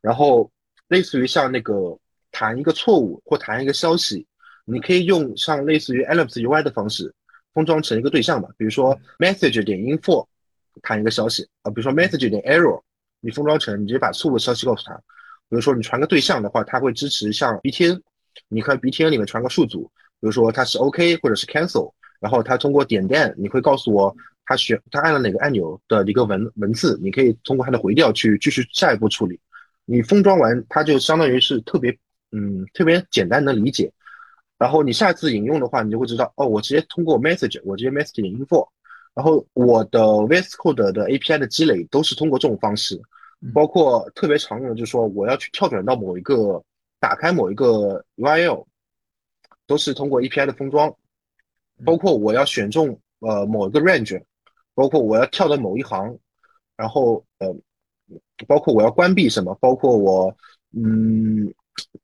[0.00, 0.50] 然后
[0.88, 1.98] 类似于像那个
[2.32, 4.26] 弹一个错误或弹一个消息，
[4.64, 7.12] 你可以用像类似于 Ellipse UI 的方式
[7.52, 10.26] 封装成一个对象吧，比如说 message 点 info
[10.82, 12.80] 弹一个消息啊，比如说 message 点 error，
[13.20, 14.94] 你封装成你直接把错误的消息告诉他。
[15.48, 18.00] 比如说你传个对象的话，它会支持像 BTN，
[18.48, 19.90] 你看 BTN 里面传个数组，
[20.20, 24.14] 比如说它是 OK 或者是 cancel，然后它通过点弹，你会告诉我
[24.46, 29.38] 他选他按了哪个按钮的一个文文字，你可以通过它的回调去继续下一步处理。
[29.84, 31.96] 你封装完，它就相当于是特别
[32.32, 33.92] 嗯特别简单能理解。
[34.60, 38.68] 然后你下次引用的话，你就会知道哦，我直接通过 message，我直接 message 点 info，
[39.14, 43.00] 然后我的 VS Code 的 API 的积累都是通过这种方式。
[43.54, 46.62] 包括特别常用的，就是说我要去跳转到某一个，
[46.98, 48.66] 打开某一个 URL，
[49.66, 50.94] 都是通过 API 的封装。
[51.82, 54.22] 包括我要选中呃某一个 range，
[54.74, 56.18] 包括我要跳到某一行，
[56.76, 57.48] 然后呃，
[58.46, 60.36] 包括我要关闭什么，包括我
[60.76, 61.50] 嗯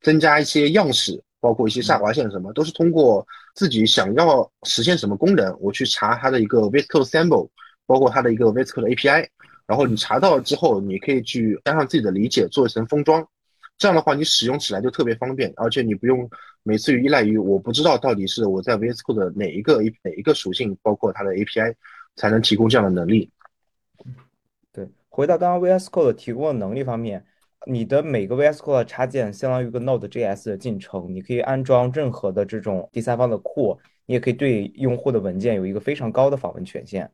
[0.01, 3.25] 增加一些样式，包括一些下划线什么，都是通过
[3.55, 7.49] 自己想要实现什么功能，我去查它的一个 VS Code sample，
[7.87, 9.29] 包括它的一个 VS Code API。
[9.65, 13.25] 然后你查到之后，你可以去加上自己的理解，做一层封装。
[13.79, 16.29] 这样的话，你使用起来就特别方便，而且你不用
[16.65, 21.75] 每次依赖于我不知道到底是我在 VS Code 的哪一个哪一个属性，包括它的 API，
[22.17, 23.31] 才能提供这样的能力。
[24.73, 27.25] 对，回到刚刚 VS Code 提供的能力方面，
[27.69, 37.11] 你的每个 VS Code 插件相当于一个 Node.js 的进程，你可以安装任何的这种第三方的库，你也可以对用户的文件有一个非常高的访问权限。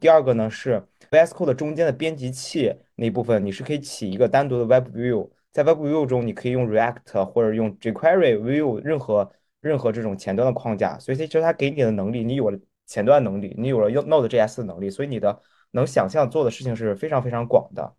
[0.00, 9.30] 第二个呢是 VS Code 中间的编辑器那部分，你是可以起一个单独的 Web View，在 Web View 中你可以用 React 或者用 jQuery View 任何
[9.60, 15.40] 任何这种前端的框架，所以其实它给你的能力，你有了前端能力，你有了用 Node.js 的能力，所以你的
[15.70, 17.94] 能想象做的事情是非常非常广的。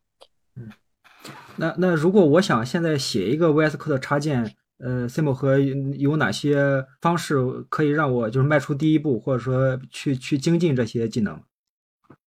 [0.55, 0.69] 嗯，
[1.55, 7.37] 那那如果我想现在写一个 VS Code 插件，呃，Sim 和有哪些方式
[7.69, 11.39] 可以让我就是迈出第一步，或者说去去精进这些技能？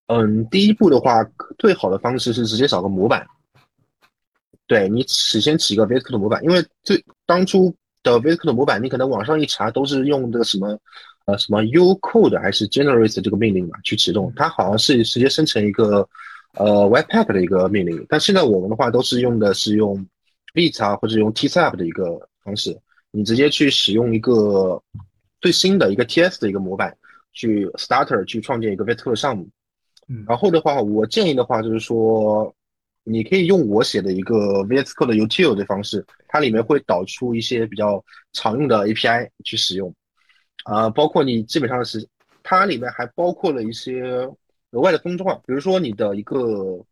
[0.07, 1.25] 嗯，第一步的话，
[1.59, 3.27] 最好的方式是直接找个模板。
[4.69, 10.79] 对你起先起一个 VS Code 模板，因为最当初的 VS Code 模板，你可能网上一查都是用这个什么，
[11.27, 16.09] 呃，什么 U Code 还是 Generate 这个命令嘛去启动，它好像是直接生成一个
[16.57, 18.05] 呃 Webpack 的一个命令。
[18.09, 20.07] 但现在我们的话都是用的是用
[20.55, 22.79] Vite 啊或者用 TSAP 的一个方式，
[23.11, 24.83] 你直接去使用一个
[25.41, 26.97] 最新的一个 TS 的一个模板
[27.33, 29.49] 去 Starter 去创建一个 VS Code 项目。
[30.09, 32.53] 嗯，然后的话，我建议的话就是说。
[33.09, 39.95] 你可以用我写的一个 VS Code 的 util 的方式，它里面会导出一些比较常用的 API 去使用，
[40.65, 42.05] 啊，包括你基本上是，
[42.43, 44.29] 它里面还包括了一些
[44.77, 46.85] 额外的封装啊，比如说你的一个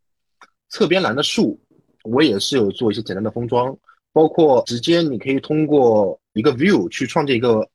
[0.68, 1.60] 侧边栏的树，
[2.02, 3.76] 我也是有做一些简单的封装，
[4.12, 7.68] 包括直接你可以通过一个 view 去创建一个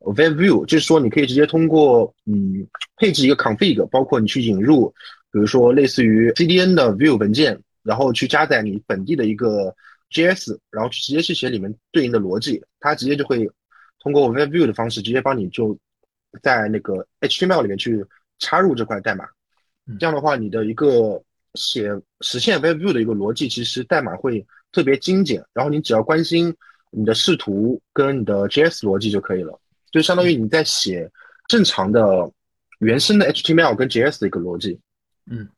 [0.00, 4.88] web view，就是说你可以直接通过嗯配置一个 config，包括你去引入，
[5.32, 7.60] 比如说类似于 CDN 的 view 文件。
[7.86, 9.72] 然后去加载你本地的一个
[10.10, 13.48] JS，然后直接去写里面对应的逻辑，它直接就会
[14.00, 15.78] 通过 Web View 的方式直接帮你就
[16.42, 18.04] 在那个 HTML 里面去
[18.40, 19.24] 插入这块代码。
[19.98, 21.22] 这样的话，你的一个
[21.54, 25.44] 写实现 Web View 的一个逻辑，其实代码会特别精简。
[25.52, 26.54] 然后你只要关心
[26.90, 29.58] 你的视图跟你的 JS 逻辑就可以了，
[29.90, 31.10] 就相当于你在写
[31.48, 32.30] 正常的
[32.80, 34.78] 原生的 HTML 跟 JS 的一个逻辑。
[35.30, 35.48] 嗯。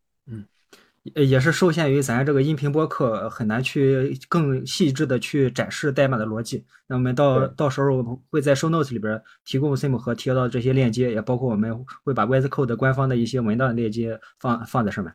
[1.15, 6.65] 也是受限于咱这个音频播客很难去更细致的去展示代码的逻辑。
[6.87, 15.13] 那我们到到时候我们会在 show notes 里边提供 sim 和贴到这些链接，也包括我们会把 VS Code 官方的一些文档链接放放在上面。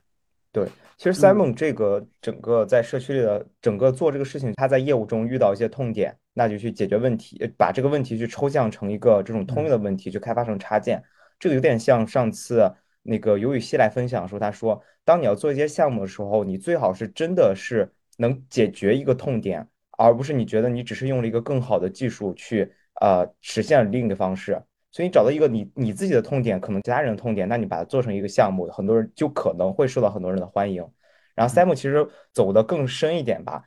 [0.51, 0.67] 对，
[0.97, 11.03] 其实 Simon 这个整个在社区里的整个做这个事情，他在业务中遇到一些痛点，那就去解决问题，把这个问题去抽象成一个这种通用的问题，去开发成插件。
[11.39, 12.71] 这个有点像上次。
[13.03, 24.61] 那个尤雨希来分享的时候，他说，当你要做一些项目的时候，你最好是真的是能解决一个痛点，而不是你觉得你只是用了一个更好的技术去呃实现另一个方式。
[24.91, 30.87] 所以你找到一个你你自己的痛点，可能其他人的痛点，那你把它做成一个项目，很多人就可能会受到很多人的欢迎。
[31.35, 33.63] 然后 Sam 其实走的更深一点吧。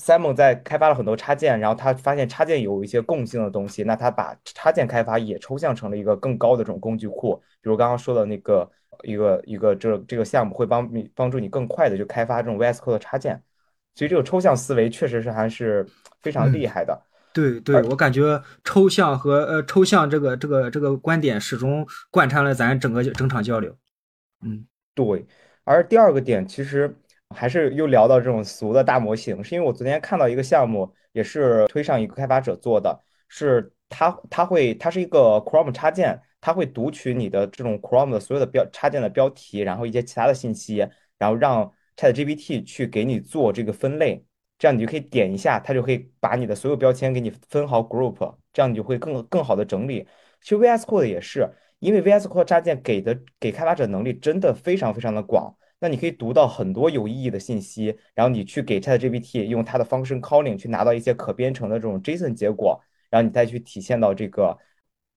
[0.00, 7.34] Simon 在开发了很多插件，然后他发现插件有一些共性的东西，那他把插件开发也抽象成了一个更高的这种工具库。
[7.60, 8.70] 比如刚刚说的那个
[9.02, 13.42] 一个一个这这个项目会帮你帮助你更快的去开发这种 VS Code 的插件，
[13.96, 15.84] 所以这个抽象思维确实是还是
[16.20, 17.02] 非常厉害的。
[17.32, 23.76] 对对，我感觉抽象和呃抽象这个这个这个观点始终贯穿了咱整个整场交流。
[24.42, 25.26] 嗯，对。
[25.64, 26.96] 而第二个点其实。
[27.34, 32.98] 还是又聊到这种俗的大模型，是因为我昨天看到一个项目，也是推上一个开发者做的，
[33.28, 40.86] 是他他会它是一个 Chrome 插件，它会读取你的这种 Chrome 的所有的标插件的标题，然后一些其他的信息，
[41.18, 44.24] 然后让 ChatGPT 去给你做这个分类，
[44.58, 50.06] 这样你就可以点一下，它就可以把你的所有标签给你分好 group，这样你就会更更好的整理。
[50.40, 51.48] 其实 VS Code 也是，
[51.78, 55.54] 因为 VS Code 插件给的给开发者能力真的非常非常的广。
[55.80, 64.58] 那你可以读到很多有意义的信息，然后你去给 ChatGPT 用它的 function calling 去拿到一些可编程的这种 JSON 结果，然后你再去体现到这个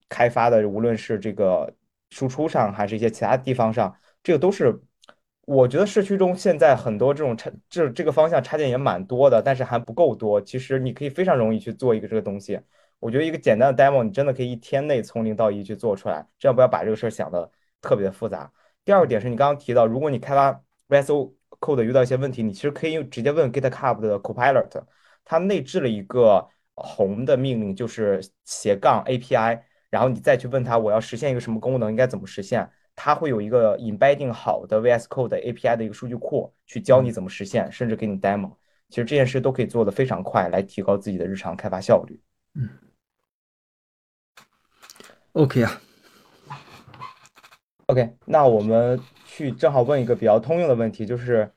[0.08, 1.74] 开发的，无论是这个
[2.10, 4.80] 输出上，还是一些其他地方上，这个都是
[5.44, 10.40] 我觉得社区中现在很多这种插这这个方向插件也蛮多的，但是还不够多。
[10.40, 12.60] 其实你可以非常容易去做一个这个东西。
[13.00, 17.50] 我觉得一个简单的 demo，你真的可以一天内从零到一去做出来，这样不要把这个事儿想的
[17.80, 18.52] 特别的复杂。
[18.84, 24.82] 第二个点是你刚刚提到，如果你开发 VS Code 遇到一些问题，你其实可以用直接问 GitHub 的 Copilot，
[25.24, 38.56] 它内置了一个红的命令，就是斜杠 API，然后你再去问他我要实现一个什么功能，应该怎么实现，它会有一个 embedding 好的 VS Code API 的一个数据库，去教你怎么实现，甚至给你 demo。
[38.88, 42.20] 其实这件事都可以做得非常快，来提高自己的日常开发效率。
[42.54, 42.68] 嗯
[45.32, 45.80] ，OK 啊。
[47.92, 51.52] OK，那我们去正好问一个比较通用的问题，就是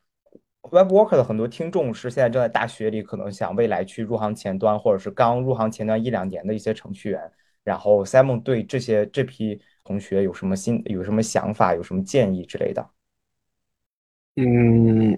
[0.70, 7.32] Web Worker 的很多听众是现在正在大学里，可能想未来去入行前端，或者是刚入行前端一两年的一些程序员。
[7.64, 12.86] 然后 Simon 对这些这批同学有什么新有什么想法，有什么建议之类的？
[14.36, 15.18] 嗯，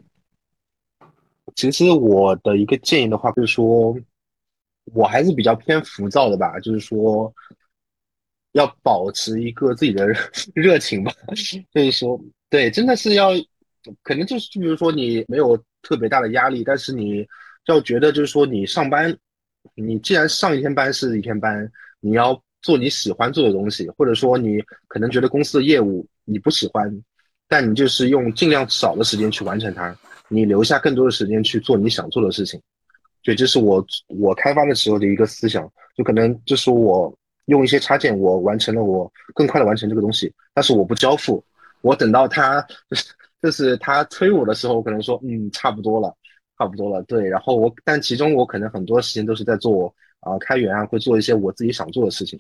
[1.56, 3.98] 其实我的一个建议的话，就是说
[4.94, 7.34] 我还是比较偏浮躁的吧，就是说。
[8.58, 10.08] 要保持一个自己的
[10.54, 11.14] 热情吧，
[11.72, 13.30] 所以说，对，真的是要，
[14.02, 17.26] 可能就是，就比如说你没有特别大的压力，但是你
[17.68, 19.16] 要觉得就是说你上班，
[19.76, 26.92] 你既然上一天班是一天班，你要做你喜欢做的东西，或者说你可能觉得公司的业务你不喜欢，
[27.48, 29.96] 但你就是用尽量少的时间去完成它，
[30.30, 32.60] 你留下更多的时间去做你想做的事情。
[33.22, 37.16] 对，这是我我开发的时候的一个思想，就可能就是我
[37.48, 41.44] 用一些插件，我完成了，我更快的完成这个东西，但是我不交付，
[41.82, 43.06] 我等到他就是
[43.42, 46.14] 就是他催我的时候，我可能说嗯差不多了，
[46.58, 52.40] 差不多了，对，然后我但其中我可能很多时间都是在做啊开源啊，会做一些我自己想做的事情，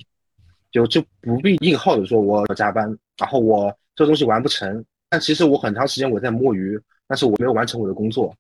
[0.72, 2.86] 就就不必硬耗着说我要加班，
[3.18, 8.36] 然后我这东西完不成，但其实我很长时间我在摸鱼，但是我没有完成我的工作。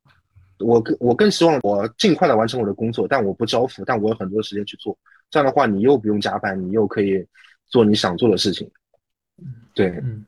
[0.59, 4.97] 我更我更希望我尽快的完成我的工作，但我不交付，但我有很多时间去做。
[5.29, 7.25] 这样的话，你又不用加班，你又可以
[7.65, 8.69] 做你想做的事情。
[9.73, 10.25] 对，嗯，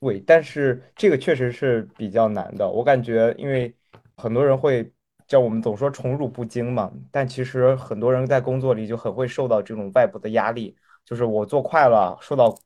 [0.00, 2.68] 对，但是这个确实是比较难的。
[2.68, 3.74] 我感觉，因为
[4.16, 4.90] 很多人会
[5.26, 12.56] 叫我们总说宠辱不惊嘛，但其实很多人在工作里就很会受到这种外部的压力，就是我做快了，受到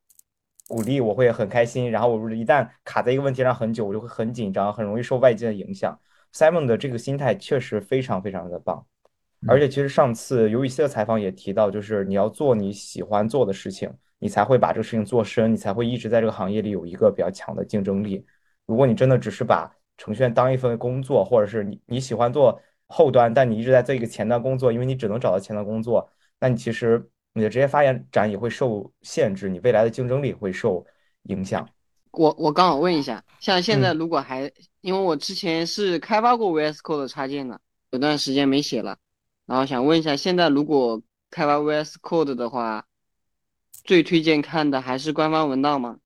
[0.68, 1.90] 鼓励，我会很开心。
[1.90, 5.98] 然后我一旦卡在一个问题上很久，我就会很紧张，很容易受外界的影响。
[6.32, 8.86] Simon 的这个心态确实非常非常的棒，
[9.46, 18.24] 而且其实上次尤雨希的采访也提到，就是你要做你喜欢做的事情，你才会把这个事情做深，你才会一直在这个行业里有一个比较强的竞争力。
[18.66, 26.08] 如果你真的只是把程序员当一份工作，或者是你你喜欢做后端，但你一直在做一个前端工作，因为你只能找到前端工作，
[26.40, 30.84] 那你其实你的职业发展也会受限制，你未来的竞争力会受
[31.24, 31.68] 影响。
[32.12, 38.96] 我我刚好问一下，像现在嗯如果还，因为我之前是开发过 VS Code 的插件的，有段时间没写了，
[39.46, 42.86] 然后想问一下，现在如果开发 VS Code 的话，
[43.84, 45.98] 最推荐看的还是官方文档吗？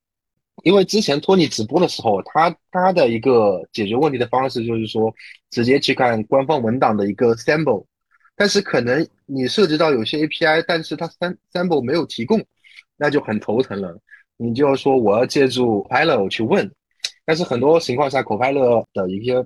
[0.64, 5.14] 因为之前托尼直播的时候，他他的一个解决问题的方式就是说，
[5.50, 7.86] 直接去看官方文档的一个 sample，
[8.34, 12.44] 但是可能你涉及到有些 API，但是它 sam sample 没有提供，
[12.96, 13.96] 那就很头疼了。
[14.36, 16.68] 你就要说我要借助 Copilot 我去问，
[17.24, 19.44] 但是很多情况下 Copilot 的一些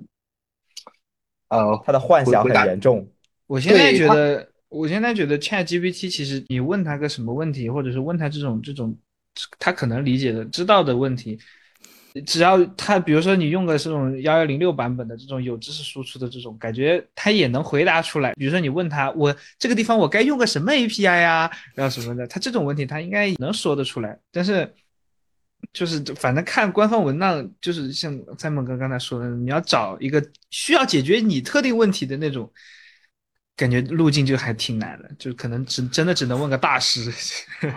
[1.49, 3.07] 呃他的幻想很严重。
[3.45, 8.97] 我现在觉得，我现在觉得 Chat GPT 其实你问他个什么问题，或者是问他这种这种
[9.59, 11.37] 他可能理解的、知道的问题，
[12.25, 18.33] 只要他比如说你用个这种幺幺零六版本的这种有知识输出的这种，感觉他也能回答出来。
[18.33, 24.17] 比如说你问他我这个地方我该用个什么 API 呀、然后什么的，他这种问题他应该能说得出来。
[24.31, 24.73] 但是
[25.73, 32.51] 就是反正看官方文档，就是像 Simon 哥刚才说的，你要找一个需要解决你特定问题的那种。
[33.55, 37.11] 感觉路径就还挺难的，就可能只真的只能问个大师。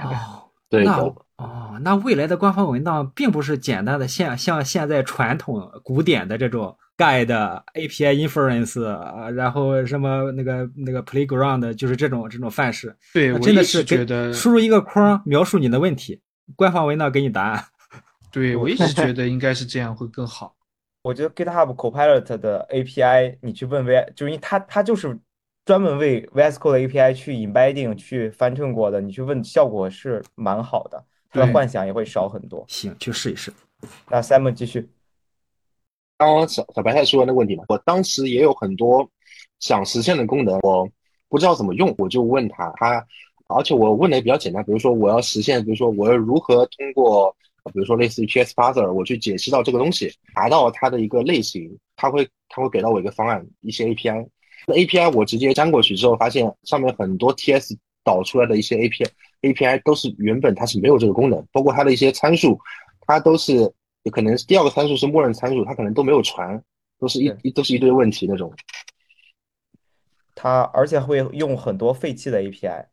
[0.03, 0.99] 哦， 那对那
[1.37, 7.27] 哦，那未来的官方文档并不是简单的像像现在传统古典的这种 guide、
[7.75, 12.97] API inference，啊然后什么那个那个 playground，就是这种这种范式。
[13.13, 16.23] 对我真的是觉得，输入一个框描述你的问题，
[16.57, 17.63] 官方文档给你答案。
[18.33, 20.55] 对我一直觉得应该是这样会更好。
[21.05, 25.17] 我觉得 GitHub Copilot 的 API，你去问 V，就是因为它它就是
[25.67, 32.65] 专门为 VS Code 的 API 去 embedding 去 fine tune 过的，你去问效果是蛮好的，它的幻想也会少很多。
[32.69, 33.53] 行，去试一试。
[34.09, 34.89] 那 Simon 继续，
[36.17, 39.11] 刚刚小小白菜说的那个问题嘛，我当时也有很多
[39.59, 40.89] 想实现的功能，我
[41.29, 43.05] 不知道怎么用，我就问他，他，
[43.49, 54.27] 而且我问的也比较简单，比如说我要实现，比如说我要如何通过，比如说类似于 PS Parser，我去解析到这个东西，达到它的一个类型，他会他会给到我一个方案，一些 API，那
[54.75, 59.09] API 我直接粘过去之后，发现上面很多 TS 导出来的一些 API
[59.43, 62.59] API 都是原本它是没有这个功能，包括它的一些参数，
[63.07, 63.55] 它都是
[64.03, 66.61] 有可能第二个参数是默认参数，它可能都没有传，
[66.99, 68.53] 都是一一都是一堆问题那种。
[70.35, 72.87] 它而且会用很多废弃的 API，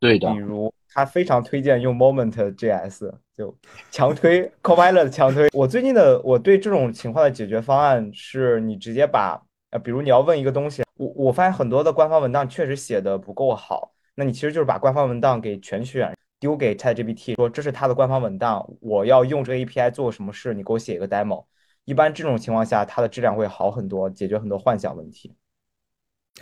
[0.00, 3.56] 对的比，如他非常推荐用 Moment JS，就
[3.90, 5.48] 强推 Copilot 强推。
[5.52, 21.44] 我最近的我对这种情况的解决方案是，你直接把呃，比如你要问一个东西，我我发现很多的官方文档确实写的不够好，那你其实就是把官方文档给全选丢给 ChatGPT，说这是它的官方文档，我要用这个 API 做什么事，你给我写一个 demo。
[21.84, 25.34] 一般这种情况下，它的质量会好很多，解决很多幻想问题。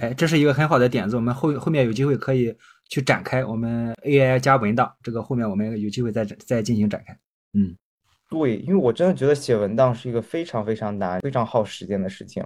[0.01, 2.57] 哎，这是一个很好的点子，我们后后面有机会可以
[2.89, 7.17] 去展开我们 AI 加文档，这个后面我们有机会再再进行展开。
[7.53, 7.77] 嗯，
[8.29, 12.45] 对，因为我真的觉得写文档是一个非常非常难、非常耗时间的事情。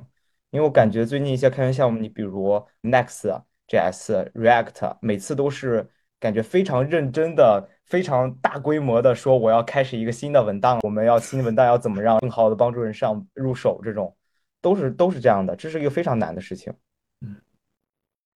[0.51, 5.89] 因为我感觉最近一些开源项目，你比如 Next、JS、React，每次都是
[6.19, 14.17] 感觉非常认真的、非常大规模的说我要开始一个新的文档，我们要新的文档要怎么让更好的帮助人上入手，这种
[14.63, 16.73] 都是都是这样的，这是一个非常难的事情。
[17.25, 17.37] 嗯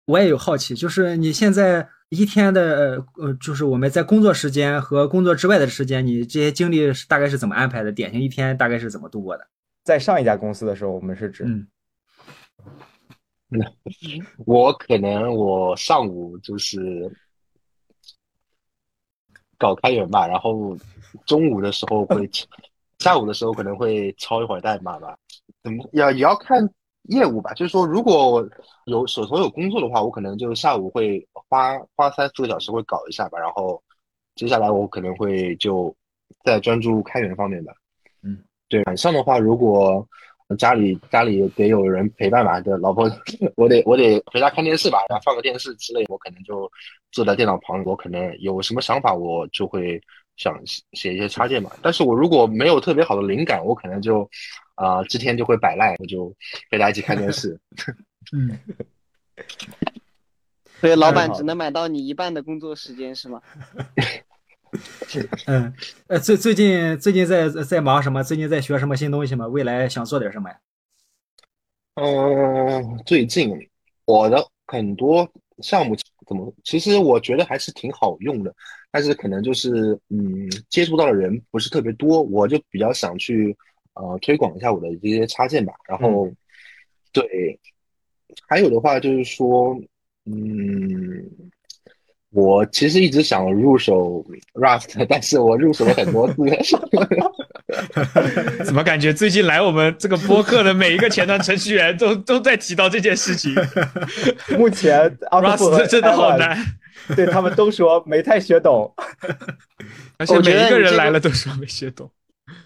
[0.05, 7.89] 我也有好奇，就是你现在一天的呃，就是我们在工作时间和工作之外的时间，你这些精力是大概是怎么安排的？
[7.89, 9.47] 典型一天大概是怎么度过的？
[9.85, 11.65] 在上一家公司的时候，我们是指，嗯
[14.45, 17.11] 我可能我上午就是
[19.57, 20.75] 搞开源吧，然后
[21.25, 22.29] 中午的时候会，
[22.99, 25.17] 下午的时候可能会抄一会儿代码吧。
[25.61, 26.67] 怎么要也要看
[27.09, 28.43] 业务吧，就是说如果
[28.85, 33.81] 有手头有工作的话，我可能就下午会花花三四个小时会搞一下吧，然后
[34.35, 35.95] 接下来我可能会就
[36.43, 37.73] 在专注开源方面吧。
[38.23, 40.07] 嗯，对，晚上的话，如果
[40.57, 43.09] 家里家里得有人陪伴吧，就老婆，
[43.55, 46.69] 我得我得回家看电视吧，然后放个电视之类，我可能就
[47.11, 50.01] 坐在电脑旁，我可能有什么想法，我就会
[50.35, 50.59] 想
[50.93, 51.71] 写一些插件嘛。
[51.81, 54.21] 但是我如果没有特别好的灵感，我可能就
[54.75, 56.33] 啊、呃，这天就会摆烂，我就
[56.69, 57.59] 陪她一起看电视。
[58.31, 58.59] 嗯，
[60.79, 63.41] 所以老板只能买到你一半的工作时间是吗？
[65.45, 65.73] 嗯，
[66.07, 68.23] 呃，最最近最近在在忙什么？
[68.23, 69.47] 最近在学什么新东西吗？
[69.47, 70.57] 未来想做点什么呀？
[71.95, 73.51] 嗯，最近
[74.05, 75.29] 我的很多
[75.59, 75.95] 项目
[76.25, 78.53] 怎么，其实我觉得还是挺好用的，
[78.91, 83.55] 但是可能就是嗯，接触到的人不是特别多，我就比较想去
[83.93, 85.73] 呃推广一下我的这些插件吧。
[85.87, 86.27] 然后
[87.11, 87.59] 对，
[88.47, 89.79] 还有的话就是说，
[90.25, 91.29] 嗯，
[92.33, 96.33] 我其实一直想入手 Rust， 但是我入手了很多次。
[98.65, 103.53] 怎么感觉最近来我们这个播客的每一个前端程序员都都在提到这件事情
[104.57, 106.57] 目前 Rust 真的好难，
[107.15, 108.93] 对他们都说没太学懂。
[110.17, 112.09] 而且每一个人来了都说没学懂。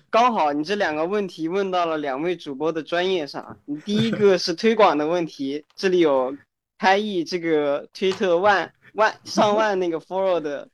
[0.10, 3.58] 刚好你这两个问题问到了两位主播的专业上。
[3.66, 6.36] 你第一个是推广的问题，这里有
[6.80, 10.68] 开译这个推特万万上万那个 follow 的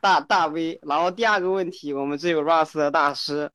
[0.00, 3.48] 大大 V，然后第二个问题，我们这有 Rust 的大师，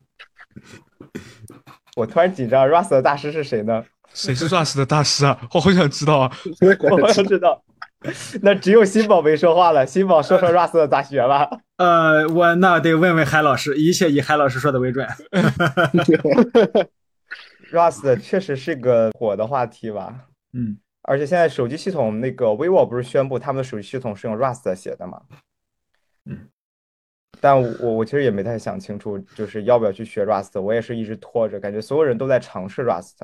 [1.94, 3.84] 我突然紧张，Rust 的大师是谁呢？
[4.14, 5.38] 谁是 Rust 的大师啊？
[5.52, 6.32] 我好想知道啊！
[7.02, 7.62] 我想知道。
[8.40, 11.48] 那只有新宝没说话了，新宝说说 Rust 的咋学吧。
[11.76, 15.06] 呃，我那得问问海老师，一切以海老师说的为准。
[17.72, 20.14] Rust 确实是个火的话题吧，
[20.54, 25.22] 嗯，而且现在手机系统那个 vivo 不是宣布他们的手机系统是用 Rust 写的吗？
[26.24, 26.48] 嗯，
[27.40, 33.14] 但我我其实也没太想清楚，就是要不要去学 Rust，我也是一直拖着，感觉所有人都在尝试 Rust。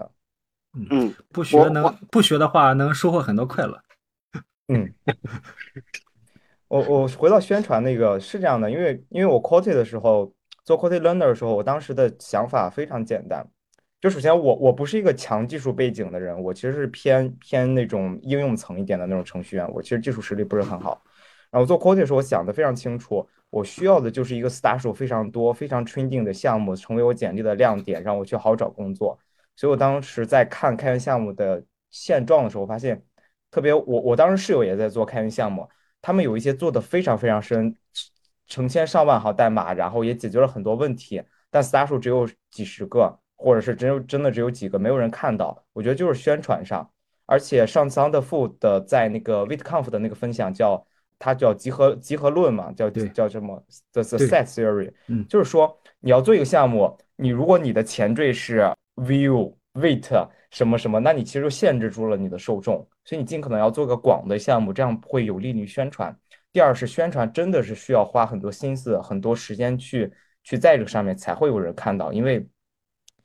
[0.90, 3.82] 嗯，不学能不学的话，能收获很多快乐。
[4.68, 4.94] 嗯，
[6.68, 10.32] 我我回到宣传那个是这样的，因为因为我 q u a t y 的时候
[10.64, 13.46] 做 q u a t y Learner 的时候，我当时的想法非常简单，
[14.02, 21.00] 就首先我我不是一个强技术背景的人，我其实是偏偏那种应用层一点的那种程序员，我其实技术实力不是很好。
[21.52, 29.16] 然后做 Qt 的时候，我想的非常清楚，我需要的就是一个 star 数非常多、非常 trending 的项目，成为我简历的亮点，让我去好找工作。
[29.54, 33.00] 所以我当时在看开源项目的现状的时候，发现
[33.52, 35.68] 特别我我当时室友也在做开源项目，
[36.00, 37.76] 他们有一些做的非常非常深，
[38.48, 45.62] 成千上万行代码，然后也解决了很多问题，但 star 数只有几十个，或者是真有真的只有几个，没有人看到。
[45.72, 46.88] 我觉得就是宣传上，
[47.26, 50.86] 而且上次 Underfoot 的在那个 VitConf 的那个分享叫
[51.18, 53.62] 它叫集合集合论嘛，叫叫什么
[53.92, 66.14] the the 对 set theory，嗯就是说你要做一个项目，你如果你的前缀是 view wait 什么什么，那你其实就限制住了你的受众，所以你尽可能要做个广的项目，这样会有利于宣传。
[66.52, 70.12] 第二是宣传真的是需要花很多心思、很多时间去
[70.42, 72.46] 去在这个上面才会有人看到，因为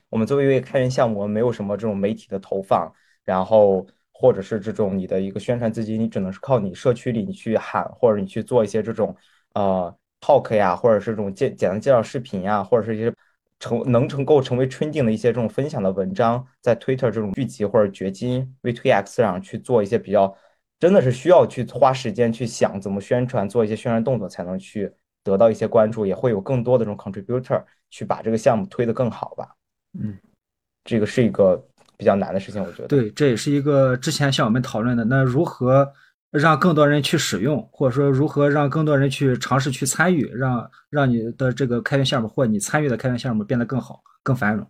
[0.10, 2.92] 我们作为一个开源项目，我们没有什么这种媒体的投放，
[3.24, 9.16] 然后或者是这种你的一个宣传资金，你只能是靠你社区里你去喊，或者你去做一些这种
[9.54, 13.14] 呃 talk 呀，或者是这种简简单介绍视频呀，或者是一些
[13.60, 20.34] 成能成够成为 trending 的一些这种分享的文章，在 Twitter 这种聚集或者掘金 V2X 上去做一些比较，
[20.80, 24.92] 真的是需要去花时间去想怎么宣传，做一些宣传动作才能去
[25.24, 29.57] 得到一些关注，也会有更多的这种 contributor 去把这个项目推得更好吧。
[30.00, 30.18] 嗯，
[30.84, 31.62] 这个是一个
[31.98, 32.88] 比较难的事情，我觉得。
[32.88, 35.92] 对，这也是一个之前像我们讨论的，那如何
[36.32, 44.66] 让更多人去使用，或者说如何让更多人去尝试去参与，让让你的这个开源项目或你参与的开源项目变得更好、更繁荣。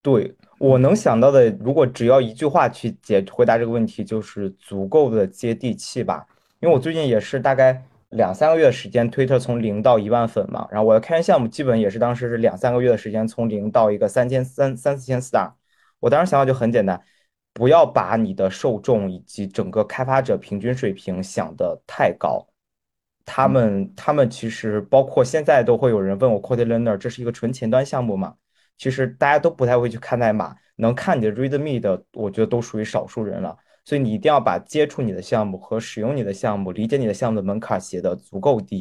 [0.00, 6.24] 对，我能想到的，如果只要一句话去解回答这个问题，就是足够的接地气吧。
[6.60, 15.52] 因为我最近也是大概两三个月的时间，推特从零到一万粉嘛，然后我的开源项目基本也是当时是两三个月的时间，从零到一个三千三三四千 star。
[16.00, 17.00] 我当时想法就很简单，
[17.52, 22.46] 不要把你的受众以及整个开发者平均水平想的太高。
[23.26, 28.34] 他们他们其实包括现在都会有人问我 c o d e Learner 这是一个纯前端项目吗？
[28.78, 33.54] 其实大家都不太会去看代码，能看你的 README 的，我觉得都属于少数人了。
[33.88, 38.80] 所以你一定要把接触你的项目和使用你的项目、理解你的项目的门槛写得足够低。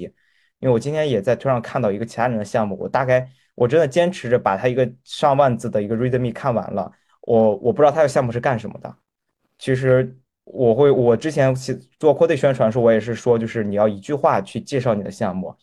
[0.59, 3.25] 因为我今天也在推上看到一个其他人的项目，我大概
[3.55, 6.91] 我真的坚持着把他一个上万字的一个 README 看完了。
[7.21, 8.93] 我我不知道他的项目是干什么的。
[9.57, 10.13] 其实
[10.43, 11.55] 我会，我之前
[11.97, 15.55] 做 Code 宣传的时候，我也是说，就是你要一句话去介绍你的项目。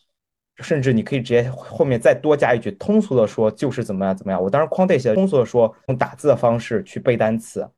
[0.57, 4.41] 甚至你可以直接后面再多加一句通俗的说，就是怎么样怎么样。
[4.41, 7.69] 我当时框 y 写的通俗的说，用打字的方式去背单词，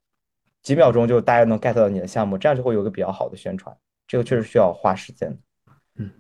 [0.68, 3.74] 几秒钟就大家能 get 到你的项目，这样就会有个比较好的宣传。
[4.06, 5.38] 这个确实需要花时间。
[5.98, 6.12] 嗯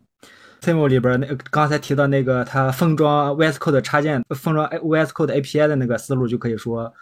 [0.61, 6.93] ，Sim 里边那刚才提到那个他封装 VS Code 插件，封装 VS Code API 的那个思路，就可以说。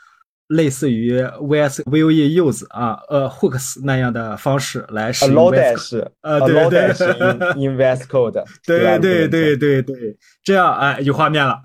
[0.48, 6.86] 类似于 VS Vue Use 啊，呃，Hooks 那样的方式来使用 VS，呃，对对
[7.56, 11.64] ，in VS Code，对对对对对，这样哎，有画面了。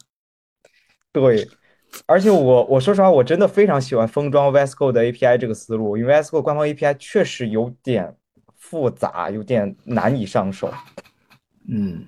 [1.12, 1.46] 对，
[2.06, 8.16] 而且我我说实话，我真的非常喜欢封装 VS Code 的 API 这个思路，因为 VS Code 官方 API 确实有点
[8.56, 10.72] 复杂，有点难以上手。
[11.68, 12.04] 嗯。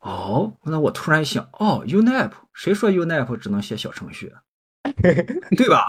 [0.00, 4.32] 哦，那我突然想，哦，UNAP，谁说 UNAP 只能写小程序？
[5.56, 5.86] 对吧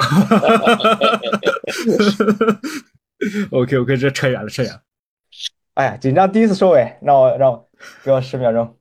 [3.51, 4.81] ？OK OK， 这扯远了，扯远了。
[5.75, 7.69] 哎呀，紧张，第一次收尾，让我让我
[8.03, 8.77] 给我十秒钟。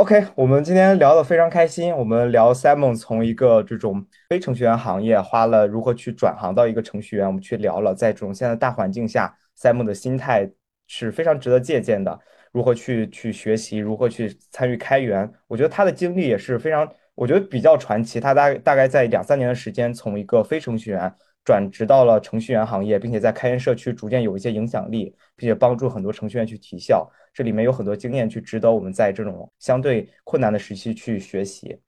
[0.00, 1.94] OK，我们今天聊的非常开心。
[1.94, 10.50] 我们聊 Simon 从一个这种非程序员行业，花了如何去转行到一个程序员，我们去聊了，在这种现在大环境下，Simon 的心态
[10.86, 12.18] 是非常值得借鉴的。
[12.50, 16.90] 如何去去学习，如何去参与开源，我觉得他的经历也是非常。
[17.14, 21.14] 我觉得比较传奇，他大大概在两三年的时间，从一个非程序员
[21.44, 27.10] 转职到了程序员行业，并且在开源社区逐渐有一些影响力，并且帮助很多程序员去提效。
[27.32, 31.78] 这里面有很多经验去值得我们在这种相对困难的时期去学习。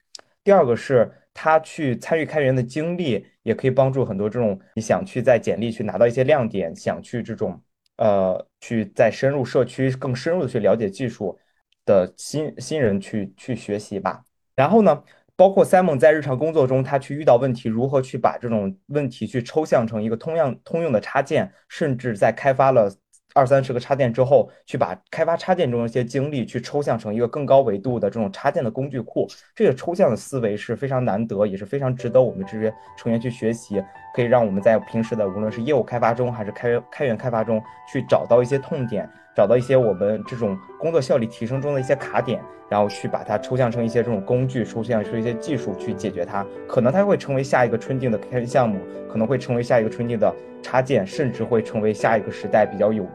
[0.43, 7.61] 第二个是他去参与开源的经历，也可以帮助很多这种你想去在简历去拿到一些亮点，想去这种
[7.97, 11.37] 呃去再深入社区更深入的去了解技术
[11.85, 14.23] 的新新人去去学习吧。
[14.55, 15.03] 然后呢？
[15.35, 22.95] 包括 Simon 在日常工作中，他去遇到问题，如何去把这种问题去抽象成一个通样通用的插件，甚至在开发了
[23.33, 29.27] 二三十个插件之后，去把开发插件中的一些经历去抽象成一个更高维度的这种插件的工具库。
[29.55, 33.83] 这个抽象的思维是非常难得，也是非常值得我们这些成员去学习，
[34.13, 37.59] 可以让我们在平时的无论是业务开发中，还是开开源开发中，
[37.91, 39.09] 去找到一些痛点。
[39.35, 46.45] 找到一些我们这种工作效率提升中的一些卡点，然后去把它抽象成一些这种工具，抽象出一些技术去解决它。
[46.67, 48.79] 可能它会成为下一个春定的开源项目，
[49.11, 53.05] 可能会成为下一个春定的插件，甚至会成为下一个时代比较有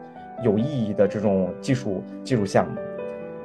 [0.43, 2.77] 有意义的这种技术技术项目。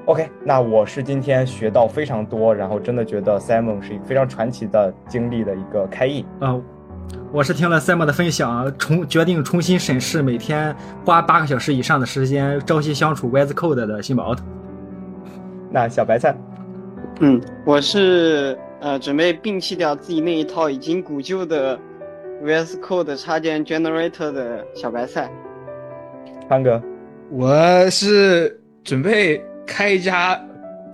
[0.06, 6.60] OK，那我是今天学到非常多，然后真的觉得 Simon 是一个非常传奇的经历的一个开译啊。
[7.32, 10.74] 我是听了 Simon 的分享，重决定重新审视每天
[11.04, 14.36] 花八个小时以上的时间朝夕相处 VS Code 的新宝。
[15.70, 16.36] 那小白菜，
[17.18, 21.76] 嗯，我是呃准备摒弃掉自己那一套已经古旧的
[22.44, 25.28] VS Code 插件 Generator 的小白菜。
[26.48, 26.80] 潘哥，
[27.30, 30.40] 我是准备开一家。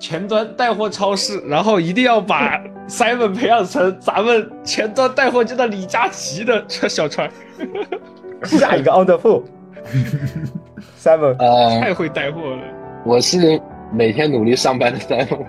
[0.00, 2.58] 前端带货超市，然后一定要把
[2.88, 7.30] Simon 培养成咱们前端带货界的李佳琦的小川。
[8.44, 9.42] 下一个 On the Full。
[10.98, 12.62] Simon 啊，太会带货了。
[13.04, 13.60] 我是
[13.92, 15.44] 每天努力上班的 Simon。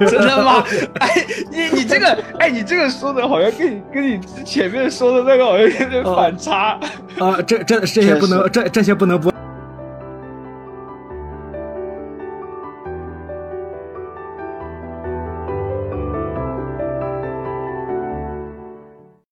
[0.00, 0.64] 真的吗？
[0.98, 1.08] 哎，
[1.52, 6.78] 你你这个，哎，你这个说的好像跟你跟你前面说的那个好像有点反差。
[7.20, 9.32] 啊，这这这些不能，这这些不能播。